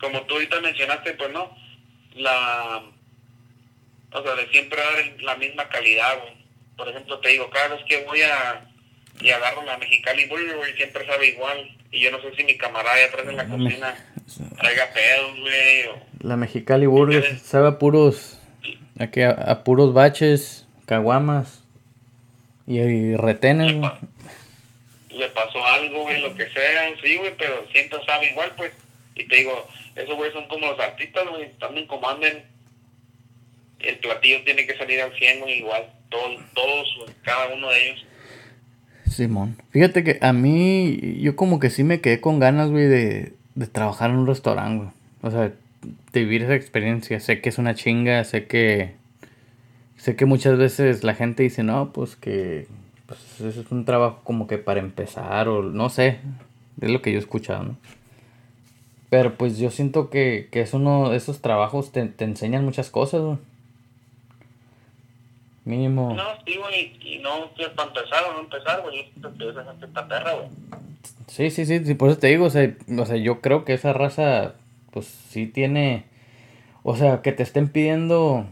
Como 0.00 0.22
tú 0.22 0.34
ahorita 0.34 0.60
mencionaste, 0.60 1.12
pues 1.12 1.30
no. 1.30 1.56
La. 2.16 2.82
O 4.12 4.20
sea, 4.20 4.34
de 4.34 4.48
siempre 4.48 4.80
dar 4.80 5.22
la 5.22 5.36
misma 5.36 5.68
calidad, 5.68 6.18
güey. 6.22 6.32
por 6.76 6.88
ejemplo, 6.88 7.20
te 7.20 7.28
digo, 7.28 7.48
cada 7.50 7.68
vez 7.68 7.84
que 7.84 8.04
voy 8.04 8.20
a 8.22 8.68
y 9.22 9.30
agarro 9.30 9.62
la 9.64 9.78
Mexicali 9.78 10.26
Burger, 10.26 10.56
güey, 10.56 10.74
siempre 10.74 11.06
sabe 11.06 11.28
igual. 11.28 11.70
Y 11.90 12.00
yo 12.00 12.10
no 12.10 12.20
sé 12.20 12.34
si 12.36 12.44
mi 12.44 12.56
camarada 12.56 12.94
allá 12.94 13.06
atrás 13.06 13.26
en 13.28 13.36
la 13.36 13.46
cocina 13.46 13.94
traiga 14.58 14.88
pedos, 14.92 15.40
güey. 15.40 15.86
O... 15.86 16.26
La 16.26 16.36
Mexicali 16.36 16.86
Burger 16.86 17.38
sabe 17.38 17.68
a 17.68 17.78
puros, 17.78 18.38
aquí 18.98 19.22
a, 19.22 19.62
puros 19.64 19.92
baches, 19.94 20.66
caguamas 20.86 21.64
y, 22.66 22.78
y 22.78 23.16
retenes, 23.16 23.74
le, 23.74 25.18
le 25.18 25.28
pasó 25.28 25.64
algo, 25.64 26.02
güey, 26.02 26.20
lo 26.20 26.34
que 26.34 26.48
sea, 26.50 26.94
sí, 27.02 27.16
güey, 27.16 27.34
pero 27.36 27.66
siempre 27.72 27.98
sabe 28.04 28.30
igual, 28.30 28.52
pues. 28.56 28.72
Y 29.14 29.24
te 29.24 29.36
digo, 29.36 29.68
esos 29.94 30.16
güey 30.16 30.32
son 30.32 30.48
como 30.48 30.66
los 30.66 30.80
artistas, 30.80 31.26
güey, 31.28 31.50
también 31.58 31.86
comanden. 31.86 32.44
El 33.78 33.98
platillo 33.98 34.42
tiene 34.44 34.66
que 34.66 34.76
salir 34.78 35.00
al 35.00 35.16
100, 35.16 35.40
güey, 35.40 35.58
igual, 35.58 35.86
todos, 36.08 36.40
todos, 36.54 36.88
cada 37.22 37.48
uno 37.48 37.68
de 37.70 37.88
ellos. 37.88 38.06
Simón. 39.12 39.56
Fíjate 39.70 40.04
que 40.04 40.18
a 40.20 40.32
mí, 40.32 41.18
yo 41.20 41.36
como 41.36 41.58
que 41.58 41.70
sí 41.70 41.84
me 41.84 42.00
quedé 42.00 42.20
con 42.20 42.38
ganas, 42.38 42.70
güey, 42.70 42.86
de, 42.86 43.34
de 43.54 43.66
trabajar 43.66 44.10
en 44.10 44.16
un 44.16 44.26
restaurante. 44.26 44.92
O 45.22 45.30
sea, 45.30 45.52
de 46.12 46.20
vivir 46.20 46.42
esa 46.42 46.54
experiencia. 46.54 47.20
Sé 47.20 47.40
que 47.40 47.48
es 47.48 47.58
una 47.58 47.74
chinga, 47.74 48.24
sé 48.24 48.46
que... 48.46 48.94
Sé 49.96 50.16
que 50.16 50.26
muchas 50.26 50.58
veces 50.58 51.04
la 51.04 51.14
gente 51.14 51.42
dice, 51.42 51.62
no, 51.62 51.92
pues 51.92 52.16
que... 52.16 52.66
Pues 53.06 53.20
eso 53.40 53.60
es 53.60 53.70
un 53.70 53.84
trabajo 53.84 54.20
como 54.24 54.46
que 54.46 54.58
para 54.58 54.80
empezar 54.80 55.48
o 55.48 55.62
no 55.62 55.90
sé. 55.90 56.18
Es 56.80 56.90
lo 56.90 57.02
que 57.02 57.12
yo 57.12 57.18
he 57.18 57.20
escuchado, 57.20 57.62
¿no? 57.62 57.76
Pero 59.10 59.34
pues 59.34 59.58
yo 59.58 59.70
siento 59.70 60.08
que, 60.08 60.48
que 60.50 60.62
es 60.62 60.72
uno 60.72 61.12
esos 61.12 61.42
trabajos 61.42 61.92
te, 61.92 62.06
te 62.06 62.24
enseñan 62.24 62.64
muchas 62.64 62.90
cosas, 62.90 63.20
güey. 63.20 63.36
Mínimo. 65.64 66.12
No, 66.14 66.24
sí, 66.44 66.56
güey, 66.56 66.98
y 67.00 67.18
no 67.20 67.50
es 67.56 67.68
para 67.70 67.88
empezar 67.88 68.24
o 68.24 68.32
no 68.32 68.40
empezar, 68.40 68.82
güey. 68.82 69.12
Esa 69.50 69.64
gente 69.64 69.86
está 69.86 70.08
perra, 70.08 70.32
güey. 70.34 70.48
Sí, 71.28 71.50
sí, 71.50 71.64
sí, 71.66 71.84
sí, 71.84 71.94
por 71.94 72.10
eso 72.10 72.18
te 72.18 72.26
digo, 72.26 72.46
o 72.46 72.50
sea, 72.50 72.74
o 72.98 73.06
sea, 73.06 73.16
yo 73.16 73.40
creo 73.40 73.64
que 73.64 73.74
esa 73.74 73.92
raza, 73.92 74.54
pues 74.90 75.06
sí 75.06 75.46
tiene. 75.46 76.04
O 76.82 76.96
sea, 76.96 77.22
que 77.22 77.32
te 77.32 77.44
estén 77.44 77.68
pidiendo 77.68 78.46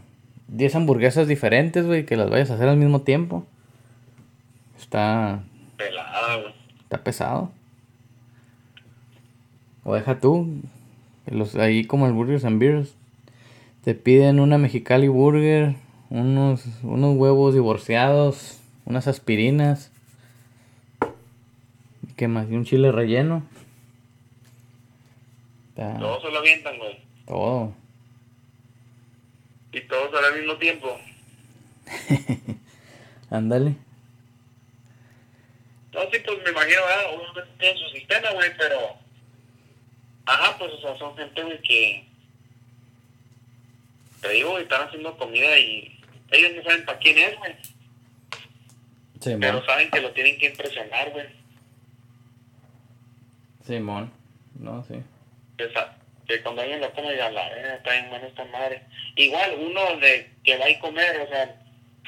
10 0.47 0.75
hamburguesas 0.75 1.27
diferentes, 1.27 1.85
güey, 1.85 2.05
que 2.05 2.15
las 2.15 2.29
vayas 2.29 2.49
a 2.49 2.55
hacer 2.55 2.69
al 2.69 2.77
mismo 2.77 3.01
tiempo. 3.01 3.45
Está. 4.79 5.43
Pelada, 5.75 6.37
güey. 6.37 6.53
Está 6.83 7.03
pesado. 7.03 7.51
O 9.83 9.95
deja 9.95 10.19
tú, 10.19 10.61
los, 11.25 11.55
ahí 11.55 11.85
como 11.85 12.07
el 12.07 12.13
Burgers 12.13 12.45
and 12.45 12.59
Beers, 12.59 12.95
te 13.83 13.95
piden 13.95 14.39
una 14.39 14.57
Mexicali 14.57 15.07
Burger 15.07 15.75
unos, 16.11 16.65
unos 16.83 17.15
huevos 17.15 17.53
divorciados, 17.53 18.59
unas 18.85 19.07
aspirinas. 19.07 19.91
¿Qué 22.17 22.27
más? 22.27 22.49
Y 22.51 22.55
un 22.55 22.65
chile 22.65 22.91
relleno. 22.91 23.43
Todo 25.73 26.21
se 26.21 26.29
lo 26.29 26.39
avientan, 26.39 26.77
güey. 26.77 26.99
Todo. 27.25 27.73
Y 29.71 29.81
todos 29.81 30.13
al 30.13 30.37
mismo 30.37 30.57
tiempo. 30.57 30.99
Ándale. 33.31 33.75
No, 35.93 36.01
sí, 36.11 36.19
pues 36.25 36.37
me 36.43 36.51
imagino, 36.51 36.81
¿verdad? 36.85 37.15
Uno 37.15 37.43
tiene 37.57 37.79
su 37.79 37.89
sistema, 37.89 38.31
güey, 38.31 38.51
pero... 38.57 38.77
Ajá, 40.25 40.57
pues, 40.57 40.73
o 40.73 40.81
sea, 40.81 40.97
son 40.97 41.15
gente, 41.17 41.41
güey, 41.41 41.61
que... 41.61 42.05
Te 44.21 44.29
digo, 44.29 44.59
están 44.59 44.87
haciendo 44.87 45.17
comida 45.17 45.57
y 45.57 45.90
ellos 46.31 46.51
no 46.55 46.63
saben 46.63 46.85
para 46.85 46.99
quién 46.99 47.17
es, 47.17 47.37
güey. 47.37 47.55
Pero 49.39 49.63
saben 49.65 49.91
que 49.91 50.01
lo 50.01 50.11
tienen 50.11 50.37
que 50.39 50.47
impresionar, 50.47 51.11
güey. 51.11 51.27
Simón, 53.65 54.11
no, 54.59 54.83
sí. 54.83 54.95
Esa, 55.57 55.95
que 56.27 56.41
cuando 56.41 56.61
alguien 56.61 56.81
lo 56.81 56.91
come, 56.93 57.15
ya 57.15 57.29
la 57.29 57.47
eh, 57.49 57.75
está 57.75 57.91
bien 57.91 58.09
buena 58.09 58.27
esta 58.27 58.45
madre. 58.45 58.81
Igual, 59.15 59.55
uno 59.59 59.97
de 59.97 60.31
que 60.43 60.57
va 60.57 60.65
a 60.65 60.79
comer, 60.79 61.21
o 61.21 61.27
sea, 61.27 61.55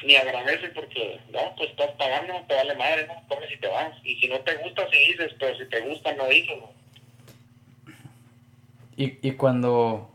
ni 0.04 0.16
agradece 0.16 0.68
porque, 0.70 1.20
no, 1.30 1.54
pues 1.56 1.70
estás 1.70 1.92
pagando, 1.92 2.44
te 2.48 2.54
vale 2.54 2.74
madre, 2.74 3.06
¿no? 3.06 3.22
Come 3.28 3.46
si 3.48 3.56
te 3.58 3.68
vas. 3.68 3.92
Y 4.02 4.16
si 4.16 4.28
no 4.28 4.40
te 4.40 4.56
gusta, 4.56 4.88
si 4.90 4.98
dices, 4.98 5.32
pero 5.38 5.56
si 5.56 5.66
te 5.66 5.80
gusta, 5.82 6.12
no 6.14 6.26
dices, 6.26 6.58
¿no? 6.58 6.72
Y, 8.96 9.18
y 9.26 9.32
cuando 9.32 10.13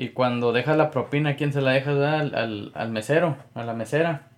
y 0.00 0.08
cuando 0.08 0.52
dejas 0.52 0.78
la 0.78 0.90
propina, 0.90 1.36
¿quién 1.36 1.52
se 1.52 1.60
la 1.60 1.72
deja 1.72 1.90
al, 1.90 2.34
al, 2.34 2.72
al 2.74 2.90
mesero? 2.90 3.36
¿A 3.54 3.64
la 3.64 3.74
mesera? 3.74 4.30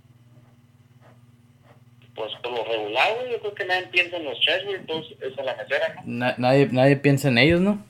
Pues 2.16 2.32
por 2.42 2.50
lo 2.50 2.64
regular, 2.64 3.14
güey, 3.14 3.30
yo 3.30 3.38
creo 3.38 3.54
que 3.54 3.64
nadie 3.66 3.86
piensa 3.86 4.16
en 4.16 4.24
los 4.24 4.40
chefs, 4.40 4.64
güey, 4.64 4.78
entonces 4.78 5.16
es 5.20 5.38
a 5.38 5.42
la 5.44 5.54
mesera, 5.54 6.02
¿no? 6.04 6.34
nadie, 6.36 6.68
nadie 6.72 6.96
piensa 6.96 7.28
en 7.28 7.38
ellos, 7.38 7.60
¿no? 7.60 7.80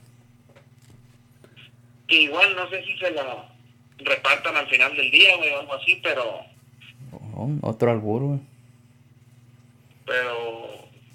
Que 2.07 2.21
igual 2.21 2.55
no 2.55 2.69
sé 2.69 2.83
si 2.83 2.95
se 2.95 3.09
la 3.09 3.49
repartan 3.97 4.55
al 4.55 4.67
final 4.67 4.95
del 4.95 5.09
día, 5.09 5.35
güey, 5.37 5.51
o 5.53 5.59
algo 5.61 5.73
así, 5.73 5.99
pero... 6.03 6.41
Oh, 7.33 7.49
otro 7.63 7.89
albur, 7.89 8.21
güey. 8.21 8.39
Pero, 10.05 10.67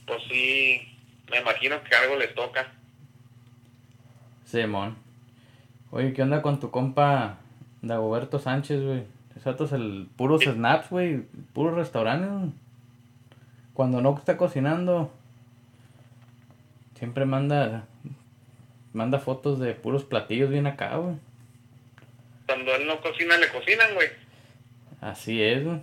pues 0.09 0.21
sí, 0.29 0.83
me 1.31 1.39
imagino 1.39 1.81
que 1.85 1.95
algo 1.95 2.17
les 2.17 2.35
toca. 2.35 2.73
Simón. 4.45 5.07
Oye, 5.91 6.13
¿qué 6.13 6.23
onda 6.23 6.43
con 6.43 6.61
tu 6.61 6.71
compa 6.71 7.39
Dagoberto 7.81 8.39
Sánchez, 8.39 8.83
güey? 8.83 9.05
Exacto, 9.35 9.65
es 9.65 9.73
el 9.73 10.09
puros 10.17 10.43
snaps, 10.45 10.91
güey, 10.91 11.23
puros 11.55 11.75
restaurantes. 11.75 12.53
Cuando 13.73 14.03
no 14.03 14.17
está 14.17 14.37
cocinando, 14.37 15.11
siempre 16.95 17.25
manda 17.25 17.87
manda 18.93 19.19
fotos 19.19 19.59
de 19.61 19.75
puros 19.75 20.05
platillos 20.05 20.51
bien 20.51 20.67
acá, 20.67 20.97
güey. 20.97 21.17
Cuando 22.47 22.75
él 22.75 22.87
no 22.87 23.01
cocina, 23.01 23.37
le 23.39 23.49
cocinan, 23.49 23.95
güey. 23.95 24.09
Así 25.01 25.43
es, 25.43 25.65
güey. 25.65 25.81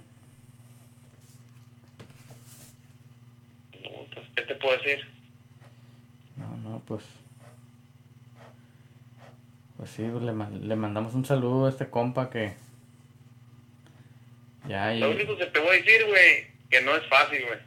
Pues, 3.72 4.26
¿Qué 4.36 4.41
te 4.44 4.56
puedo 4.56 4.78
decir? 4.78 5.00
No, 6.36 6.58
no, 6.58 6.80
pues 6.86 7.04
pues 9.77 9.89
sí, 9.89 10.07
pues 10.11 10.23
le, 10.23 10.33
le 10.33 10.75
mandamos 10.75 11.13
un 11.13 11.25
saludo 11.25 11.65
a 11.65 11.69
este 11.69 11.89
compa 11.89 12.29
que. 12.29 12.53
Ya, 14.67 14.93
y... 14.93 14.99
Lo 14.99 15.11
único 15.11 15.38
que 15.38 15.45
te 15.45 15.59
voy 15.59 15.69
a 15.69 15.73
decir, 15.73 16.05
güey, 16.07 16.47
que 16.69 16.81
no 16.81 16.95
es 16.95 17.07
fácil, 17.07 17.45
güey. 17.45 17.59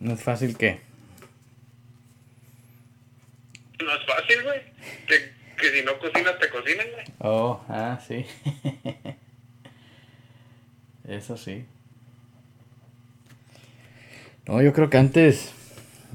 ¿No 0.00 0.14
es 0.14 0.22
fácil 0.22 0.56
qué? 0.56 0.80
No 3.80 3.94
es 3.94 4.06
fácil, 4.06 4.42
güey. 4.42 4.60
Que, 5.06 5.32
que 5.60 5.70
si 5.70 5.84
no 5.84 5.98
cocinas, 5.98 6.38
te 6.38 6.48
cocinan, 6.50 6.86
güey. 6.90 7.04
Oh, 7.20 7.64
ah, 7.68 8.00
sí. 8.06 8.26
Eso 11.06 11.36
sí. 11.36 11.66
No, 14.46 14.60
yo 14.60 14.72
creo 14.72 14.90
que 14.90 14.98
antes 14.98 15.52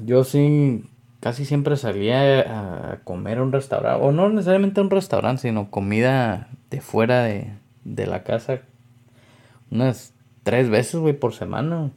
yo 0.04 0.24
sí 0.24 0.84
casi 1.20 1.44
siempre 1.44 1.76
salía 1.76 2.92
a 2.92 3.00
comer 3.04 3.38
a 3.38 3.42
un 3.42 3.52
restaurante, 3.52 4.04
o 4.04 4.12
no 4.12 4.28
necesariamente 4.28 4.80
a 4.80 4.84
un 4.84 4.90
restaurante, 4.90 5.42
sino 5.42 5.70
comida 5.70 6.48
de 6.70 6.80
fuera 6.80 7.24
de, 7.24 7.52
de 7.84 8.06
la 8.06 8.22
casa 8.22 8.60
unas 9.70 10.12
tres 10.42 10.70
veces, 10.70 10.96
güey, 10.96 11.14
por 11.14 11.34
semana. 11.34 11.90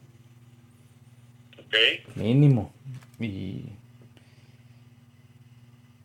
Ok. 1.57 2.15
Mínimo. 2.15 2.71
Y, 3.19 3.69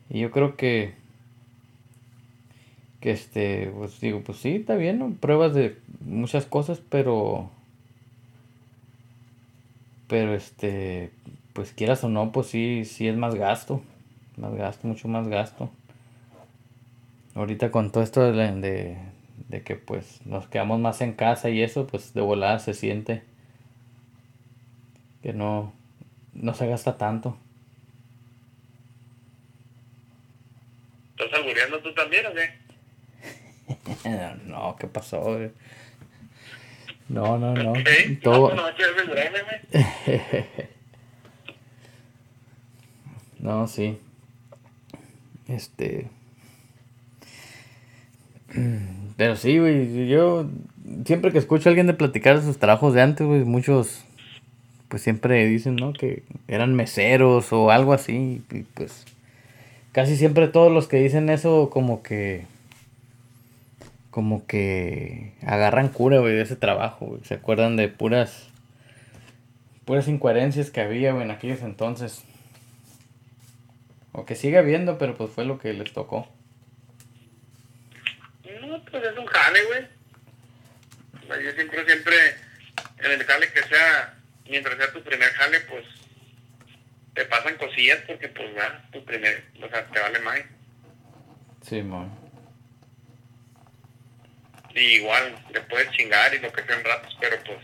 y 0.08 0.20
yo 0.20 0.30
creo 0.30 0.56
que, 0.56 0.94
que 3.00 3.10
este, 3.10 3.72
pues 3.76 4.00
digo, 4.00 4.22
pues 4.22 4.38
sí, 4.38 4.56
está 4.56 4.76
bien, 4.76 4.98
¿no? 4.98 5.10
Pruebas 5.14 5.54
de 5.54 5.78
muchas 6.00 6.46
cosas, 6.46 6.80
pero, 6.88 7.50
pero 10.06 10.34
este, 10.34 11.10
pues 11.56 11.72
quieras 11.72 12.04
o 12.04 12.10
no, 12.10 12.32
pues 12.32 12.48
sí, 12.48 12.84
sí 12.84 13.08
es 13.08 13.16
más 13.16 13.34
gasto. 13.34 13.82
Más 14.36 14.54
gasto, 14.54 14.86
mucho 14.86 15.08
más 15.08 15.26
gasto. 15.26 15.70
Ahorita 17.34 17.70
con 17.70 17.90
todo 17.90 18.04
esto 18.04 18.30
de, 18.30 18.98
de, 19.48 19.62
que 19.62 19.76
pues 19.76 20.20
nos 20.26 20.46
quedamos 20.48 20.78
más 20.80 21.00
en 21.00 21.14
casa 21.14 21.48
y 21.48 21.62
eso, 21.62 21.86
pues 21.86 22.12
de 22.12 22.20
volada 22.20 22.58
se 22.58 22.74
siente 22.74 23.22
que 25.22 25.32
no, 25.32 25.72
no 26.34 26.52
se 26.52 26.66
gasta 26.66 26.98
tanto. 26.98 27.38
¿Estás 31.18 31.40
albureando 31.40 31.80
tú 31.80 31.94
también 31.94 32.26
o 32.26 32.34
qué? 32.34 32.50
no, 34.44 34.76
¿qué 34.78 34.88
pasó? 34.88 35.38
No, 37.08 37.38
no, 37.38 37.54
no. 37.54 37.72
Todo... 38.22 38.54
No, 38.54 38.62
no, 38.62 38.76
No, 43.46 43.68
sí. 43.68 43.96
Este. 45.46 46.08
Pero 49.16 49.36
sí, 49.36 49.58
güey, 49.60 50.08
yo 50.08 50.50
siempre 51.04 51.30
que 51.30 51.38
escucho 51.38 51.68
a 51.68 51.70
alguien 51.70 51.86
de 51.86 51.94
platicar 51.94 52.40
de 52.40 52.44
sus 52.44 52.58
trabajos 52.58 52.92
de 52.92 53.02
antes, 53.02 53.24
güey, 53.24 53.44
muchos 53.44 54.04
pues 54.88 55.02
siempre 55.02 55.46
dicen, 55.46 55.76
¿no? 55.76 55.92
Que 55.92 56.24
eran 56.48 56.74
meseros 56.74 57.52
o 57.52 57.70
algo 57.70 57.92
así, 57.92 58.42
y 58.50 58.62
pues 58.74 59.04
casi 59.92 60.16
siempre 60.16 60.48
todos 60.48 60.72
los 60.72 60.88
que 60.88 60.96
dicen 60.98 61.30
eso 61.30 61.70
como 61.70 62.02
que 62.02 62.46
como 64.10 64.44
que 64.46 65.34
agarran 65.42 65.88
cura, 65.88 66.18
güey, 66.18 66.34
de 66.34 66.42
ese 66.42 66.56
trabajo. 66.56 67.18
Se 67.22 67.34
acuerdan 67.34 67.76
de 67.76 67.88
puras 67.88 68.48
puras 69.84 70.08
incoherencias 70.08 70.70
que 70.72 70.80
había, 70.80 71.12
güey, 71.12 71.24
en 71.24 71.30
aquellos 71.30 71.62
entonces. 71.62 72.24
O 74.16 74.24
que 74.24 74.34
sigue 74.34 74.56
habiendo, 74.56 74.96
pero 74.96 75.14
pues 75.14 75.30
fue 75.30 75.44
lo 75.44 75.58
que 75.58 75.74
les 75.74 75.92
tocó. 75.92 76.26
No, 78.62 78.82
pues 78.86 79.04
es 79.04 79.18
un 79.18 79.26
jale, 79.26 79.64
güey. 79.64 81.44
Yo 81.44 81.52
siempre, 81.52 81.84
siempre, 81.84 82.16
en 82.98 83.10
el 83.10 83.24
jale 83.24 83.52
que 83.52 83.62
sea, 83.64 84.14
mientras 84.48 84.78
sea 84.78 84.92
tu 84.92 85.02
primer 85.02 85.28
jale, 85.28 85.60
pues 85.60 85.84
te 87.12 87.26
pasan 87.26 87.58
cosillas 87.58 87.98
porque 88.06 88.28
pues 88.28 88.54
ya, 88.54 88.88
tu 88.90 89.04
primer, 89.04 89.44
o 89.62 89.68
sea, 89.68 89.84
te 89.84 90.00
vale 90.00 90.18
más. 90.20 90.40
Sí, 91.60 91.82
man. 91.82 92.10
Y 94.74 94.80
igual, 94.80 95.44
le 95.52 95.60
puedes 95.60 95.90
chingar 95.90 96.34
y 96.34 96.38
lo 96.38 96.50
que 96.52 96.64
sean 96.64 96.82
ratos, 96.84 97.14
pero 97.20 97.36
pues 97.44 97.58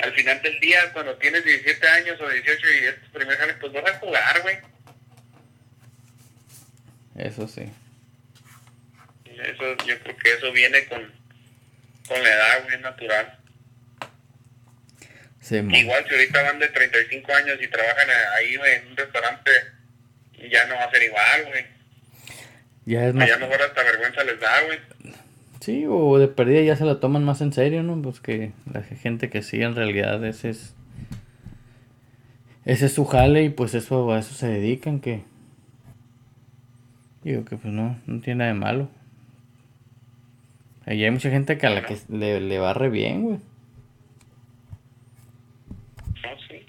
al 0.00 0.12
final 0.12 0.42
del 0.42 0.60
día, 0.60 0.92
cuando 0.92 1.16
tienes 1.16 1.42
17 1.46 1.88
años 1.88 2.20
o 2.20 2.28
18 2.28 2.60
y 2.68 2.86
es 2.88 3.02
tu 3.04 3.10
primer 3.12 3.38
jale, 3.38 3.54
pues 3.54 3.72
vas 3.72 3.90
a 3.90 3.98
jugar, 3.98 4.42
güey. 4.42 4.71
Eso 7.16 7.46
sí. 7.46 7.62
Eso, 9.24 9.76
yo 9.86 9.98
creo 10.00 10.16
que 10.16 10.32
eso 10.34 10.52
viene 10.52 10.86
con, 10.86 11.00
con 12.08 12.22
la 12.22 12.28
edad, 12.28 12.64
güey, 12.64 12.80
natural. 12.80 13.38
Sí. 15.40 15.56
Igual 15.56 16.04
si 16.08 16.14
ahorita 16.14 16.42
van 16.42 16.58
de 16.60 16.68
35 16.68 17.32
años 17.34 17.58
y 17.60 17.68
trabajan 17.68 18.08
ahí 18.36 18.56
güey, 18.56 18.76
en 18.76 18.88
un 18.88 18.96
restaurante, 18.96 19.50
ya 20.50 20.66
no 20.66 20.76
va 20.76 20.84
a 20.84 20.90
ser 20.90 21.02
igual, 21.02 21.46
güey. 21.48 21.64
Ya 22.86 23.06
es 23.08 23.14
más... 23.14 23.28
Ya 23.28 23.38
mejor 23.38 23.60
hasta 23.60 23.82
vergüenza 23.82 24.24
les 24.24 24.40
da, 24.40 24.62
güey. 24.66 24.78
Sí, 25.60 25.84
o 25.88 26.18
de 26.18 26.28
perdida 26.28 26.62
ya 26.62 26.76
se 26.76 26.84
la 26.84 27.00
toman 27.00 27.24
más 27.24 27.40
en 27.40 27.52
serio, 27.52 27.82
¿no? 27.82 28.00
Pues 28.00 28.20
que 28.20 28.52
la 28.72 28.82
gente 28.82 29.30
que 29.30 29.42
sí, 29.42 29.62
en 29.62 29.74
realidad 29.74 30.24
ese 30.24 30.50
es... 30.50 30.74
Ese 32.64 32.86
es 32.86 32.92
su 32.92 33.04
jale 33.04 33.42
y 33.42 33.48
pues 33.48 33.74
eso 33.74 34.12
a 34.12 34.20
eso 34.20 34.34
se 34.34 34.46
dedican, 34.46 35.00
que... 35.00 35.22
Digo 37.24 37.44
que 37.44 37.56
pues 37.56 37.72
no, 37.72 38.00
no 38.06 38.20
tiene 38.20 38.38
nada 38.38 38.52
de 38.52 38.58
malo. 38.58 38.90
Ahí 40.84 41.04
hay 41.04 41.10
mucha 41.10 41.30
gente 41.30 41.58
que 41.58 41.66
a 41.66 41.70
la 41.70 41.82
que 41.84 41.96
le, 42.08 42.40
le 42.40 42.58
va 42.58 42.74
re 42.74 42.88
bien, 42.88 43.22
güey. 43.22 43.38
No, 46.22 46.30
sí. 46.48 46.66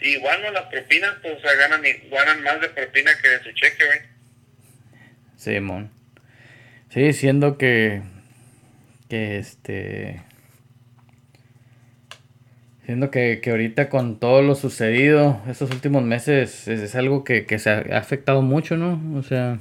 Igual 0.00 0.42
no 0.42 0.52
las 0.52 0.66
propinas, 0.66 1.14
pues 1.20 1.38
o 1.38 1.40
sea, 1.40 1.54
ganan, 1.56 1.82
ganan 2.10 2.42
más 2.44 2.60
de 2.60 2.68
propina 2.68 3.10
que 3.20 3.28
de 3.28 3.42
su 3.42 3.50
cheque, 3.52 3.84
güey. 3.84 3.98
Simón. 5.36 5.90
Sí, 6.90 7.12
siendo 7.12 7.58
que. 7.58 8.02
Que 9.08 9.38
este. 9.38 10.22
Siendo 12.86 13.10
que, 13.10 13.40
que 13.42 13.50
ahorita 13.50 13.88
con 13.88 14.18
todo 14.20 14.42
lo 14.42 14.54
sucedido 14.54 15.40
estos 15.48 15.70
últimos 15.72 16.04
meses 16.04 16.68
es, 16.68 16.80
es 16.80 16.94
algo 16.94 17.24
que, 17.24 17.44
que 17.44 17.58
se 17.58 17.70
ha 17.70 17.80
afectado 17.98 18.42
mucho, 18.42 18.76
¿no? 18.76 19.00
O 19.18 19.22
sea. 19.22 19.58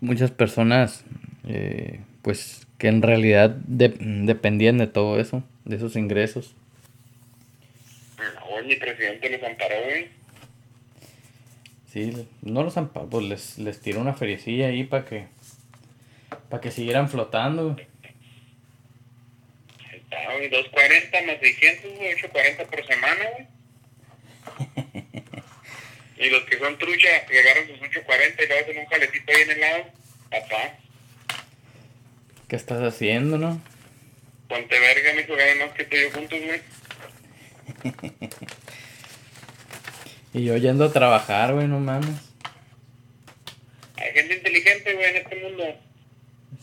Muchas 0.00 0.30
personas. 0.30 1.04
eh, 1.46 2.00
pues 2.22 2.66
que 2.78 2.88
en 2.88 3.02
realidad 3.02 3.50
de- 3.50 3.94
dependían 3.98 4.78
de 4.78 4.86
todo 4.86 5.20
eso, 5.20 5.42
de 5.66 5.76
esos 5.76 5.94
ingresos. 5.94 6.54
No, 8.18 8.66
mi 8.66 8.76
presidente 8.76 9.28
los 9.30 9.42
amparó, 9.42 9.74
güey. 9.84 10.06
Sí, 11.92 12.26
no 12.42 12.62
los 12.62 12.74
pa- 12.74 13.04
pues 13.10 13.24
les, 13.26 13.58
les 13.58 13.78
tiró 13.80 14.00
una 14.00 14.14
feriecilla 14.14 14.68
ahí 14.68 14.84
para 14.84 15.04
que. 15.04 15.26
Para 16.48 16.60
que 16.62 16.70
siguieran 16.70 17.08
flotando. 17.10 17.74
güey. 17.74 17.86
Ahí 20.14 20.22
está, 20.22 20.32
güey, 20.34 20.48
240 20.48 21.22
más 21.22 21.40
600, 21.40 21.96
güey, 21.96 22.14
840 22.14 22.64
por 22.64 22.86
semana, 22.86 23.24
güey. 23.32 23.46
y 26.26 26.30
los 26.30 26.44
que 26.44 26.58
son 26.58 26.78
trucha, 26.78 27.26
que 27.26 27.40
agarran 27.40 27.66
sus 27.68 27.80
840 27.80 28.42
y 28.42 28.46
le 28.46 28.58
hacen 28.58 28.78
un 28.78 28.86
jalecito 28.86 29.32
ahí 29.32 29.42
en 29.42 29.50
el 29.50 29.60
lado, 29.60 29.84
papá, 30.30 30.78
¿Qué 32.48 32.56
estás 32.56 32.82
haciendo, 32.82 33.38
no? 33.38 33.60
ponte 34.48 34.78
verga, 34.78 35.14
mi 35.14 35.22
ganan 35.22 35.58
más 35.58 35.70
que 35.70 35.84
tú 35.84 35.96
y 35.96 36.02
yo 36.02 36.10
juntos, 36.12 36.38
güey. 36.40 36.60
Y 40.34 40.44
yo 40.44 40.56
yendo 40.56 40.86
a 40.86 40.92
trabajar, 40.92 41.54
güey, 41.54 41.68
no 41.68 41.78
mames. 41.78 42.16
Hay 43.96 44.12
gente 44.12 44.34
inteligente, 44.34 44.94
güey, 44.94 45.10
en 45.10 45.16
este 45.16 45.36
mundo. 45.36 45.64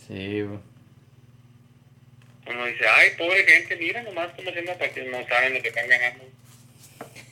Sí, 0.06 0.42
güey. 0.42 0.60
Uno 2.48 2.66
dice, 2.66 2.86
ay, 2.88 3.10
pobre 3.18 3.46
gente, 3.46 3.76
mira 3.78 4.04
nomás 4.04 4.30
cómo 4.36 4.50
haciendo 4.50 4.74
para 4.74 4.92
que 4.92 5.04
no 5.04 5.28
saben 5.28 5.54
lo 5.54 5.62
que 5.62 5.68
están 5.68 5.88
ganando. 5.88 6.24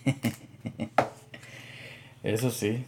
Eso 2.23 2.51
sí. 2.51 2.85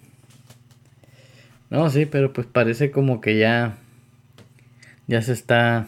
No, 1.69 1.89
sí, 1.89 2.05
pero 2.05 2.33
pues 2.33 2.47
parece 2.47 2.91
como 2.91 3.21
que 3.21 3.37
ya. 3.37 3.77
Ya 5.07 5.21
se 5.21 5.33
está. 5.33 5.87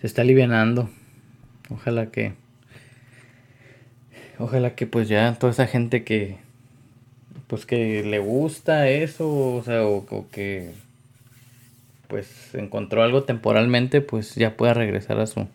Se 0.00 0.06
está 0.06 0.22
alivianando. 0.22 0.90
Ojalá 1.68 2.10
que. 2.10 2.32
Ojalá 4.38 4.74
que 4.74 4.86
pues 4.86 5.08
ya 5.08 5.34
toda 5.34 5.52
esa 5.52 5.66
gente 5.66 6.04
que. 6.04 6.38
Pues 7.48 7.66
que 7.66 8.02
le 8.02 8.18
gusta 8.20 8.88
eso, 8.88 9.28
o 9.28 9.62
sea, 9.62 9.84
o, 9.84 10.06
o 10.08 10.30
que. 10.30 10.70
Pues 12.12 12.54
encontró 12.54 13.02
algo 13.02 13.24
temporalmente, 13.24 14.02
pues 14.02 14.34
ya 14.34 14.54
pueda 14.54 14.74
regresar 14.74 15.18
a 15.18 15.26
su. 15.26 15.48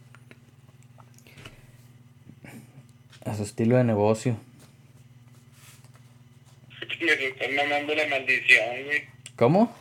A 3.24 3.36
su 3.36 3.44
estilo 3.44 3.78
de 3.78 3.84
negocio. 3.84 4.40
Me 7.00 7.16
se 7.16 7.28
están 7.28 7.56
mandando 7.56 7.94
una 7.94 8.08
maldición, 8.08 8.86
güey. 8.86 9.04
¿Cómo? 9.36 9.76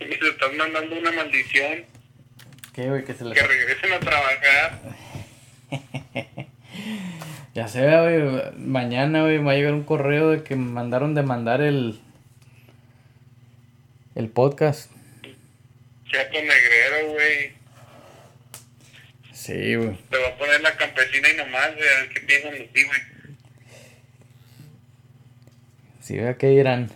Me 0.00 0.16
se 0.16 0.28
están 0.30 0.56
mandando 0.56 0.96
una 0.96 1.12
maldición. 1.12 1.84
¿Qué, 2.72 2.88
güey? 2.88 3.04
Que 3.04 3.12
se 3.12 3.26
les... 3.26 3.38
Que 3.38 3.46
regresen 3.46 3.92
a 3.92 4.00
trabajar. 4.00 4.80
Ya 7.54 7.68
sé, 7.68 7.82
güey. 7.82 8.56
Mañana, 8.56 9.20
güey, 9.20 9.38
me 9.40 9.44
va 9.44 9.52
a 9.52 9.56
llegar 9.56 9.74
un 9.74 9.84
correo 9.84 10.30
de 10.30 10.42
que 10.42 10.56
me 10.56 10.72
mandaron 10.72 11.14
de 11.14 11.22
mandar 11.22 11.60
el. 11.60 12.00
El 14.14 14.28
podcast. 14.30 14.93
Chato 16.14 16.38
negrero, 16.40 17.12
güey. 17.12 17.52
Sí, 19.32 19.74
güey. 19.74 19.96
Te 20.10 20.18
va 20.18 20.28
a 20.28 20.38
poner 20.38 20.60
la 20.60 20.76
campesina 20.76 21.28
y 21.28 21.36
nomás, 21.36 21.74
güey, 21.74 21.88
a 21.88 21.96
ver 22.02 22.08
qué 22.10 22.20
piensan 22.20 22.52
de 22.52 22.60
ti, 22.72 22.84
güey. 22.84 23.00
Sí, 26.00 26.16
vea 26.18 26.36
que 26.36 26.46
dirán. 26.48 26.88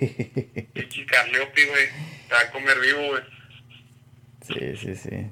Pinche 0.00 1.06
güey. 1.06 1.86
Te 2.28 2.34
va 2.34 2.40
a 2.40 2.50
comer 2.50 2.80
vivo, 2.80 3.06
güey. 3.08 3.22
sí, 4.42 4.76
sí, 4.76 4.96
sí. 4.96 5.26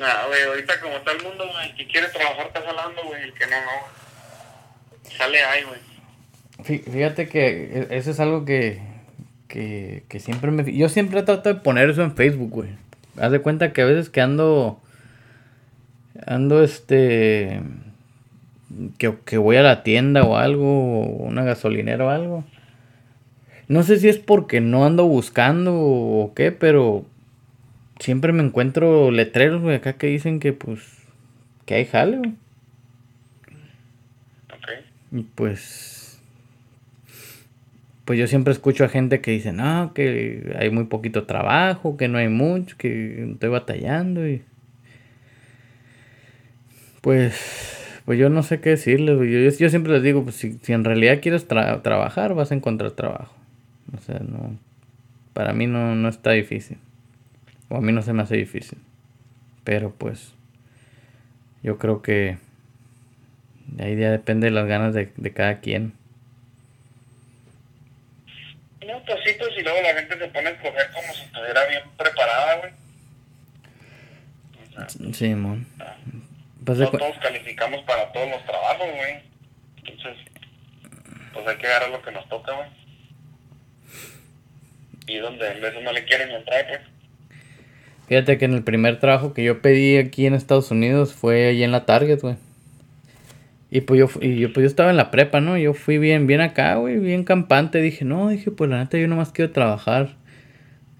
Nah, 0.00 0.26
güey, 0.26 0.42
ahorita 0.42 0.80
como 0.80 0.96
está 0.96 1.12
el 1.12 1.22
mundo, 1.22 1.48
güey, 1.48 1.70
el 1.70 1.76
que 1.76 1.86
quiere 1.86 2.08
trabajar 2.08 2.48
está 2.48 2.62
jalando, 2.62 3.04
güey, 3.04 3.22
el 3.22 3.34
que 3.34 3.46
no, 3.46 3.60
no. 3.60 5.08
Sale 5.16 5.40
ahí, 5.44 5.62
güey. 5.62 5.80
Fí- 6.64 6.82
Fíjate 6.92 7.28
que 7.28 7.46
e- 7.46 7.96
eso 7.96 8.10
es 8.10 8.18
algo 8.18 8.44
que, 8.44 8.80
que, 9.54 10.02
que 10.08 10.18
siempre 10.18 10.50
me... 10.50 10.76
Yo 10.76 10.88
siempre 10.88 11.22
trato 11.22 11.54
de 11.54 11.60
poner 11.60 11.88
eso 11.88 12.02
en 12.02 12.16
Facebook, 12.16 12.50
güey. 12.50 12.70
Haz 13.16 13.30
de 13.30 13.38
cuenta 13.38 13.72
que 13.72 13.82
a 13.82 13.84
veces 13.84 14.10
que 14.10 14.20
ando... 14.20 14.80
Ando 16.26 16.64
este... 16.64 17.60
Que, 18.98 19.14
que 19.24 19.38
voy 19.38 19.54
a 19.54 19.62
la 19.62 19.84
tienda 19.84 20.24
o 20.24 20.36
algo, 20.36 21.02
o 21.02 21.22
una 21.22 21.44
gasolinera 21.44 22.04
o 22.04 22.08
algo. 22.08 22.44
No 23.68 23.84
sé 23.84 24.00
si 24.00 24.08
es 24.08 24.18
porque 24.18 24.60
no 24.60 24.84
ando 24.84 25.06
buscando 25.06 25.72
o 25.76 26.32
qué, 26.34 26.50
pero 26.50 27.06
siempre 28.00 28.32
me 28.32 28.42
encuentro 28.42 29.12
letreros, 29.12 29.62
güey, 29.62 29.76
acá 29.76 29.92
que 29.92 30.08
dicen 30.08 30.40
que 30.40 30.52
pues... 30.52 30.80
Que 31.64 31.74
hay 31.74 31.84
jale, 31.84 32.16
güey. 32.16 32.34
Ok. 34.50 34.68
Y 35.12 35.22
pues. 35.22 35.93
Pues 38.04 38.18
yo 38.18 38.26
siempre 38.26 38.52
escucho 38.52 38.84
a 38.84 38.88
gente 38.88 39.20
que 39.20 39.30
dice, 39.30 39.52
no, 39.52 39.92
que 39.94 40.54
hay 40.58 40.70
muy 40.70 40.84
poquito 40.84 41.24
trabajo, 41.24 41.96
que 41.96 42.08
no 42.08 42.18
hay 42.18 42.28
mucho, 42.28 42.76
que 42.78 43.30
estoy 43.32 43.48
batallando 43.48 44.28
y. 44.28 44.42
Pues. 47.00 47.80
Pues 48.04 48.18
yo 48.18 48.28
no 48.28 48.42
sé 48.42 48.60
qué 48.60 48.70
decirles. 48.70 49.16
Yo, 49.18 49.58
yo 49.58 49.70
siempre 49.70 49.92
les 49.94 50.02
digo, 50.02 50.24
pues 50.24 50.36
si, 50.36 50.58
si 50.62 50.72
en 50.74 50.84
realidad 50.84 51.20
quieres 51.22 51.48
tra- 51.48 51.80
trabajar, 51.82 52.34
vas 52.34 52.52
a 52.52 52.54
encontrar 52.54 52.90
trabajo. 52.92 53.34
O 53.96 54.00
sea, 54.00 54.18
no. 54.20 54.58
para 55.34 55.52
mí 55.52 55.66
no, 55.66 55.94
no 55.96 56.08
está 56.08 56.32
difícil. 56.32 56.78
O 57.68 57.76
a 57.76 57.80
mí 57.80 57.92
no 57.92 58.02
se 58.02 58.12
me 58.12 58.22
hace 58.22 58.36
difícil. 58.36 58.78
Pero 59.64 59.92
pues 59.92 60.34
yo 61.62 61.78
creo 61.78 62.02
que 62.02 62.38
ahí 63.78 63.96
ya 63.96 64.10
depende 64.10 64.46
de 64.46 64.50
las 64.52 64.66
ganas 64.66 64.94
de, 64.94 65.12
de 65.16 65.32
cada 65.32 65.60
quien. 65.60 65.92
No, 68.86 69.02
pues 69.06 69.18
sí, 69.24 69.32
pues 69.38 69.50
y 69.53 69.53
luego 69.64 69.80
la 69.82 69.94
gente 69.94 70.18
se 70.18 70.28
pone 70.28 70.48
a 70.48 70.52
escoger 70.52 70.90
como 70.92 71.12
si 71.14 71.22
estuviera 71.22 71.66
bien 71.66 71.82
preparada, 71.96 72.56
güey. 72.58 72.72
Sí, 75.12 75.34
mon. 75.34 75.66
Pues 76.64 76.78
no 76.78 76.90
todos 76.90 77.18
calificamos 77.18 77.82
para 77.82 78.12
todos 78.12 78.30
los 78.30 78.44
trabajos, 78.44 78.86
güey. 78.94 79.22
Entonces, 79.76 80.16
pues 81.32 81.46
hay 81.46 81.56
que 81.56 81.66
agarrar 81.66 81.90
lo 81.90 82.02
que 82.02 82.12
nos 82.12 82.28
toca, 82.28 82.52
güey. 82.52 82.68
Y 85.06 85.18
donde 85.18 85.46
en 85.48 85.60
vez 85.60 85.74
no 85.82 85.92
le 85.92 86.04
quieren 86.04 86.30
entrar, 86.30 86.66
pues. 86.66 86.80
Fíjate 88.08 88.38
que 88.38 88.44
en 88.44 88.54
el 88.54 88.64
primer 88.64 89.00
trabajo 89.00 89.32
que 89.32 89.44
yo 89.44 89.62
pedí 89.62 89.96
aquí 89.96 90.26
en 90.26 90.34
Estados 90.34 90.70
Unidos 90.70 91.14
fue 91.14 91.46
ahí 91.48 91.62
en 91.62 91.72
la 91.72 91.86
Target, 91.86 92.20
güey. 92.20 92.36
Y 93.74 93.80
pues 93.80 93.98
yo, 93.98 94.08
y 94.20 94.38
yo, 94.38 94.52
pues 94.52 94.62
yo 94.62 94.68
estaba 94.68 94.90
en 94.90 94.96
la 94.96 95.10
prepa, 95.10 95.40
¿no? 95.40 95.58
Yo 95.58 95.74
fui 95.74 95.98
bien, 95.98 96.28
bien 96.28 96.40
acá, 96.40 96.76
güey, 96.76 96.96
bien 97.00 97.24
campante. 97.24 97.82
Dije, 97.82 98.04
no, 98.04 98.28
dije, 98.28 98.52
pues 98.52 98.70
la 98.70 98.78
neta 98.78 98.98
yo 98.98 99.08
nomás 99.08 99.32
quiero 99.32 99.50
trabajar 99.50 100.14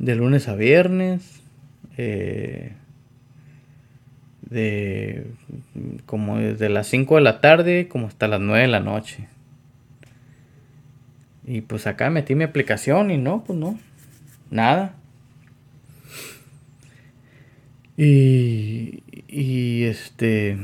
de 0.00 0.16
lunes 0.16 0.48
a 0.48 0.56
viernes. 0.56 1.40
Eh, 1.96 2.72
de 4.50 5.24
como 6.04 6.38
desde 6.38 6.68
las 6.68 6.88
5 6.88 7.14
de 7.14 7.20
la 7.20 7.40
tarde 7.40 7.86
como 7.86 8.08
hasta 8.08 8.26
las 8.26 8.40
9 8.40 8.62
de 8.62 8.68
la 8.68 8.80
noche. 8.80 9.28
Y 11.46 11.60
pues 11.60 11.86
acá 11.86 12.10
metí 12.10 12.34
mi 12.34 12.42
aplicación 12.42 13.12
y 13.12 13.18
no, 13.18 13.44
pues 13.44 13.56
no, 13.56 13.78
nada. 14.50 14.96
Y, 17.96 19.04
y 19.28 19.84
este 19.84 20.58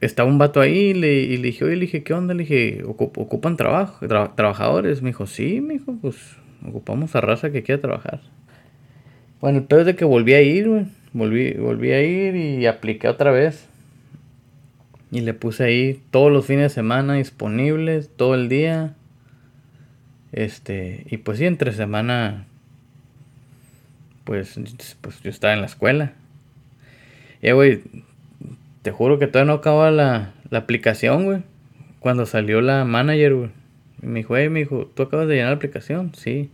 estaba 0.00 0.28
un 0.28 0.38
vato 0.38 0.60
ahí 0.60 0.90
y 0.90 0.94
le, 0.94 1.14
y 1.20 1.36
le 1.36 1.48
dije, 1.48 1.64
oye, 1.64 1.76
le 1.76 1.82
dije, 1.82 2.02
¿qué 2.02 2.14
onda? 2.14 2.34
Le 2.34 2.44
dije, 2.44 2.82
¿ocupan 2.84 3.56
trabajo, 3.56 4.06
trabajadores? 4.06 5.02
Me 5.02 5.10
dijo, 5.10 5.26
sí, 5.26 5.60
me 5.60 5.74
dijo, 5.74 5.94
pues 6.00 6.16
ocupamos 6.66 7.14
a 7.16 7.20
raza 7.20 7.50
que 7.50 7.62
quiera 7.62 7.80
trabajar. 7.80 8.20
Bueno, 9.40 9.58
el 9.58 9.64
peor 9.64 9.82
es 9.82 9.86
de 9.86 9.96
que 9.96 10.04
volví 10.04 10.34
a 10.34 10.42
ir, 10.42 10.68
güey. 10.68 10.86
Volví, 11.12 11.54
volví 11.54 11.92
a 11.92 12.02
ir 12.02 12.36
y 12.36 12.66
apliqué 12.66 13.08
otra 13.08 13.30
vez. 13.30 13.66
Y 15.10 15.20
le 15.20 15.34
puse 15.34 15.64
ahí 15.64 16.00
todos 16.10 16.30
los 16.30 16.46
fines 16.46 16.64
de 16.64 16.68
semana 16.70 17.14
disponibles, 17.14 18.10
todo 18.16 18.34
el 18.34 18.48
día. 18.48 18.94
Este, 20.32 21.04
y 21.10 21.16
pues 21.16 21.38
sí, 21.38 21.46
entre 21.46 21.72
semana, 21.72 22.46
pues, 24.24 24.58
pues 25.00 25.20
yo 25.22 25.30
estaba 25.30 25.52
en 25.52 25.60
la 25.60 25.66
escuela. 25.66 26.12
Y, 27.42 27.50
güey, 27.50 27.80
te 28.82 28.90
juro 28.90 29.18
que 29.18 29.26
todavía 29.26 29.52
no 29.52 29.58
acaba 29.58 29.90
la, 29.90 30.32
la 30.50 30.58
aplicación, 30.58 31.24
güey. 31.24 31.42
Cuando 31.98 32.26
salió 32.26 32.60
la 32.60 32.84
manager, 32.84 33.34
güey. 33.34 33.50
Y 34.02 34.06
me 34.06 34.20
dijo, 34.20 34.36
hey, 34.36 34.48
me 34.48 34.60
dijo, 34.60 34.86
¿tú 34.94 35.02
acabas 35.02 35.28
de 35.28 35.34
llenar 35.34 35.50
la 35.50 35.56
aplicación? 35.56 36.14
Sí. 36.14 36.50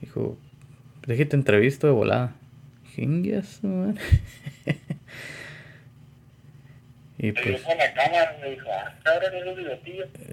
Dijo, 0.00 0.38
déjate 1.06 1.36
entrevisto 1.36 1.86
de 1.86 1.92
volada. 1.94 2.34
Jingues, 2.94 3.62
man. 3.62 3.98
y 7.18 7.32
pues... 7.32 7.62
la 7.62 7.94
cámara, 7.94 8.36
me 8.40 8.50
dijo, 8.50 8.68
ah. 8.70 8.92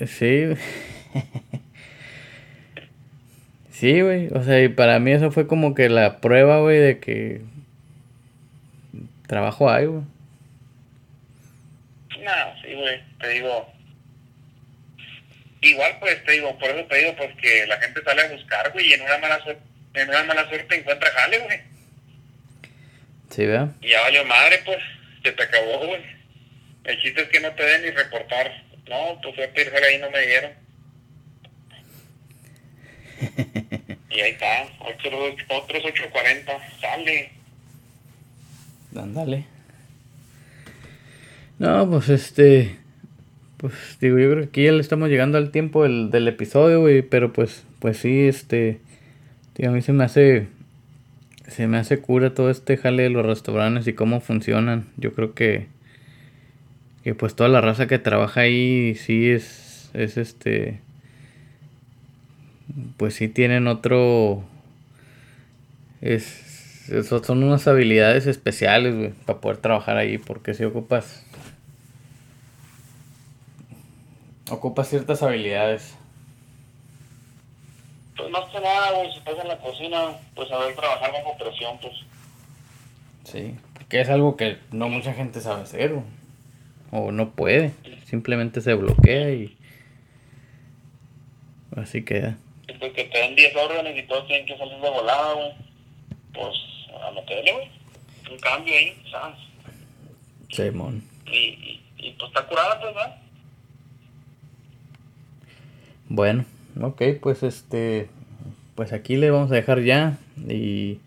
Sí, 0.06 0.46
Sí, 3.70 4.02
güey. 4.02 4.28
O 4.34 4.44
sea, 4.44 4.64
y 4.64 4.70
para 4.70 5.00
mí 5.00 5.12
eso 5.12 5.32
fue 5.32 5.48
como 5.48 5.74
que 5.74 5.90
la 5.90 6.22
prueba, 6.22 6.60
güey, 6.60 6.80
de 6.80 7.00
que 7.00 7.42
trabajo 9.28 9.70
hay, 9.70 9.88
güey. 9.88 10.04
No, 12.24 12.62
sí, 12.62 12.74
güey, 12.74 13.04
te 13.20 13.30
digo. 13.30 13.74
Igual, 15.62 15.98
pues, 16.00 16.24
te 16.26 16.32
digo, 16.34 16.58
por 16.58 16.70
eso 16.70 16.86
te 16.88 16.98
digo, 16.98 17.16
pues, 17.16 17.36
que 17.38 17.68
la 17.68 17.80
gente 17.80 18.04
sale 18.04 18.22
a 18.22 18.32
buscar, 18.32 18.72
güey, 18.72 18.88
y 18.88 18.94
en 18.94 19.02
una 19.02 19.18
mala 19.18 19.44
suerte, 19.44 19.62
en 19.94 20.10
una 20.10 20.24
mala 20.24 20.48
suerte 20.50 20.76
encuentra 20.76 21.12
jale, 21.12 21.40
güey. 21.40 21.62
Sí, 23.30 23.46
vea. 23.46 23.70
Y 23.82 23.90
ya 23.90 24.02
valió 24.02 24.26
madre, 24.26 24.62
pues, 24.66 24.80
se 25.24 25.32
te 25.32 25.44
acabó, 25.44 25.86
güey. 25.88 26.02
El 26.84 27.02
chiste 27.02 27.22
es 27.22 27.30
que 27.30 27.40
no 27.40 27.52
te 27.54 27.64
den 27.64 27.84
ni 27.84 27.92
reportar. 27.92 28.64
No, 28.90 29.20
pues 29.22 29.40
a 29.40 29.54
pedir 29.54 29.74
ahí 29.74 29.98
no 29.98 30.12
me 30.12 30.22
dieron. 30.22 30.52
y 34.10 34.20
ahí 34.20 34.32
está, 34.32 34.68
otros, 34.80 35.36
otros 35.48 35.84
8.40, 35.84 36.80
sale. 36.82 37.32
Ándale. 38.96 39.53
No, 41.64 41.90
pues 41.90 42.10
este. 42.10 42.76
Pues 43.56 43.74
digo, 44.02 44.20
yo 44.20 44.32
creo 44.32 44.42
que 44.42 44.50
aquí 44.50 44.64
ya 44.66 44.74
le 44.74 44.82
estamos 44.82 45.08
llegando 45.08 45.38
al 45.38 45.50
tiempo 45.50 45.84
del, 45.84 46.12
del 46.12 46.28
episodio, 46.28 46.82
güey. 46.82 47.04
Pero 47.04 47.32
pues, 47.32 47.64
pues 47.80 47.96
sí, 47.96 48.28
este. 48.28 48.82
A 49.66 49.70
mí 49.70 49.82
se 49.82 49.94
me 49.94 50.04
hace. 50.04 50.48
Se 51.48 51.68
me 51.68 51.78
hace 51.78 52.02
cura 52.02 52.34
todo 52.34 52.50
este 52.50 52.76
jale 52.76 53.04
de 53.04 53.10
los 53.10 53.26
restaurantes 53.26 53.88
y 53.88 53.94
cómo 53.94 54.20
funcionan. 54.20 54.88
Yo 54.98 55.14
creo 55.14 55.34
que. 55.34 55.68
Que 57.06 57.16
pues 57.16 57.34
toda 57.34 57.48
la 57.48 57.62
raza 57.62 57.88
que 57.88 57.98
trabaja 57.98 58.42
ahí 58.42 58.96
sí 58.96 59.30
es. 59.30 59.90
Es 59.94 60.18
este. 60.18 60.82
Pues 62.98 63.14
sí 63.14 63.30
tienen 63.30 63.68
otro. 63.68 64.44
Es. 66.02 66.42
Son 67.24 67.42
unas 67.42 67.66
habilidades 67.70 68.28
especiales, 68.28 68.96
güey, 68.96 69.14
para 69.26 69.40
poder 69.40 69.60
trabajar 69.60 69.96
ahí. 69.96 70.18
Porque 70.18 70.54
si 70.54 70.66
ocupas 70.66 71.26
Ocupa 74.54 74.84
ciertas 74.84 75.24
habilidades. 75.24 75.96
Pues 78.16 78.30
más 78.30 78.48
que 78.52 78.60
nada, 78.60 78.92
güey, 78.92 79.12
si 79.12 79.18
estás 79.18 79.40
en 79.40 79.48
la 79.48 79.58
cocina, 79.58 80.12
pues 80.36 80.48
saber 80.48 80.76
trabajar 80.76 81.12
bajo 81.12 81.36
presión, 81.40 81.80
pues. 81.82 81.94
Sí, 83.24 83.56
porque 83.74 84.02
es 84.02 84.10
algo 84.10 84.38
que 84.38 84.60
no 84.72 84.90
mucha 84.90 85.16
gente 85.16 85.42
sabe 85.42 85.64
hacer, 85.64 85.96
o 86.92 87.12
no 87.12 87.32
puede, 87.32 87.74
simplemente 88.06 88.62
se 88.62 88.76
bloquea 88.76 89.32
y 89.32 89.58
así 91.76 92.06
queda. 92.06 92.38
Pues 92.80 92.94
que 92.94 93.06
te 93.06 93.18
den 93.18 93.36
10 93.36 93.56
órdenes 93.56 93.98
y 93.98 94.08
todos 94.08 94.28
tienen 94.28 94.46
que 94.46 94.56
salir 94.56 94.78
de 94.78 94.90
volada, 94.90 95.34
güey. 95.34 95.52
Pues 96.32 96.56
a 97.04 97.10
meterle, 97.10 97.54
güey. 97.54 97.72
Un 98.32 98.38
cambio 98.38 98.76
ahí, 98.76 99.04
¿sabes? 99.10 99.40
Sí, 100.52 100.70
mon. 100.70 101.04
Y, 101.26 101.38
y, 101.38 101.86
y 101.98 102.12
pues 102.12 102.30
está 102.30 102.46
curada, 102.46 102.80
pues, 102.80 102.94
¿verdad? 102.94 103.23
Bueno, 106.14 106.46
ok, 106.80 107.02
pues 107.20 107.42
este, 107.42 108.08
pues 108.76 108.94
aquí 108.94 109.16
le 109.16 109.32
vamos 109.32 109.52
a 109.52 109.56
dejar 109.56 109.82
ya 109.82 110.20
y, 110.48 111.00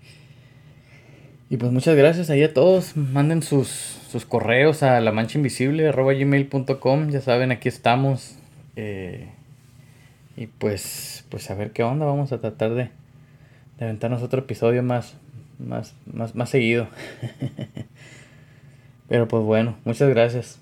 y 1.48 1.56
pues 1.58 1.70
muchas 1.70 1.94
gracias 1.94 2.28
ahí 2.28 2.42
a 2.42 2.52
todos, 2.52 2.96
manden 2.96 3.40
sus, 3.40 3.68
sus 3.68 4.26
correos 4.26 4.82
a 4.82 5.00
la 5.00 5.12
mancha 5.12 5.38
invisible 5.38 5.92
gmail.com, 5.92 7.10
ya 7.10 7.20
saben, 7.20 7.52
aquí 7.52 7.68
estamos 7.68 8.36
eh, 8.74 9.28
y 10.36 10.48
pues, 10.48 11.24
pues 11.28 11.52
a 11.52 11.54
ver 11.54 11.70
qué 11.70 11.84
onda, 11.84 12.04
vamos 12.04 12.32
a 12.32 12.40
tratar 12.40 12.74
de, 12.74 12.90
de 13.78 13.84
aventarnos 13.84 14.24
otro 14.24 14.40
episodio 14.40 14.82
más, 14.82 15.14
más, 15.60 15.94
más, 16.12 16.34
más 16.34 16.50
seguido. 16.50 16.88
Pero 19.08 19.28
pues 19.28 19.44
bueno, 19.44 19.76
muchas 19.84 20.08
gracias. 20.08 20.58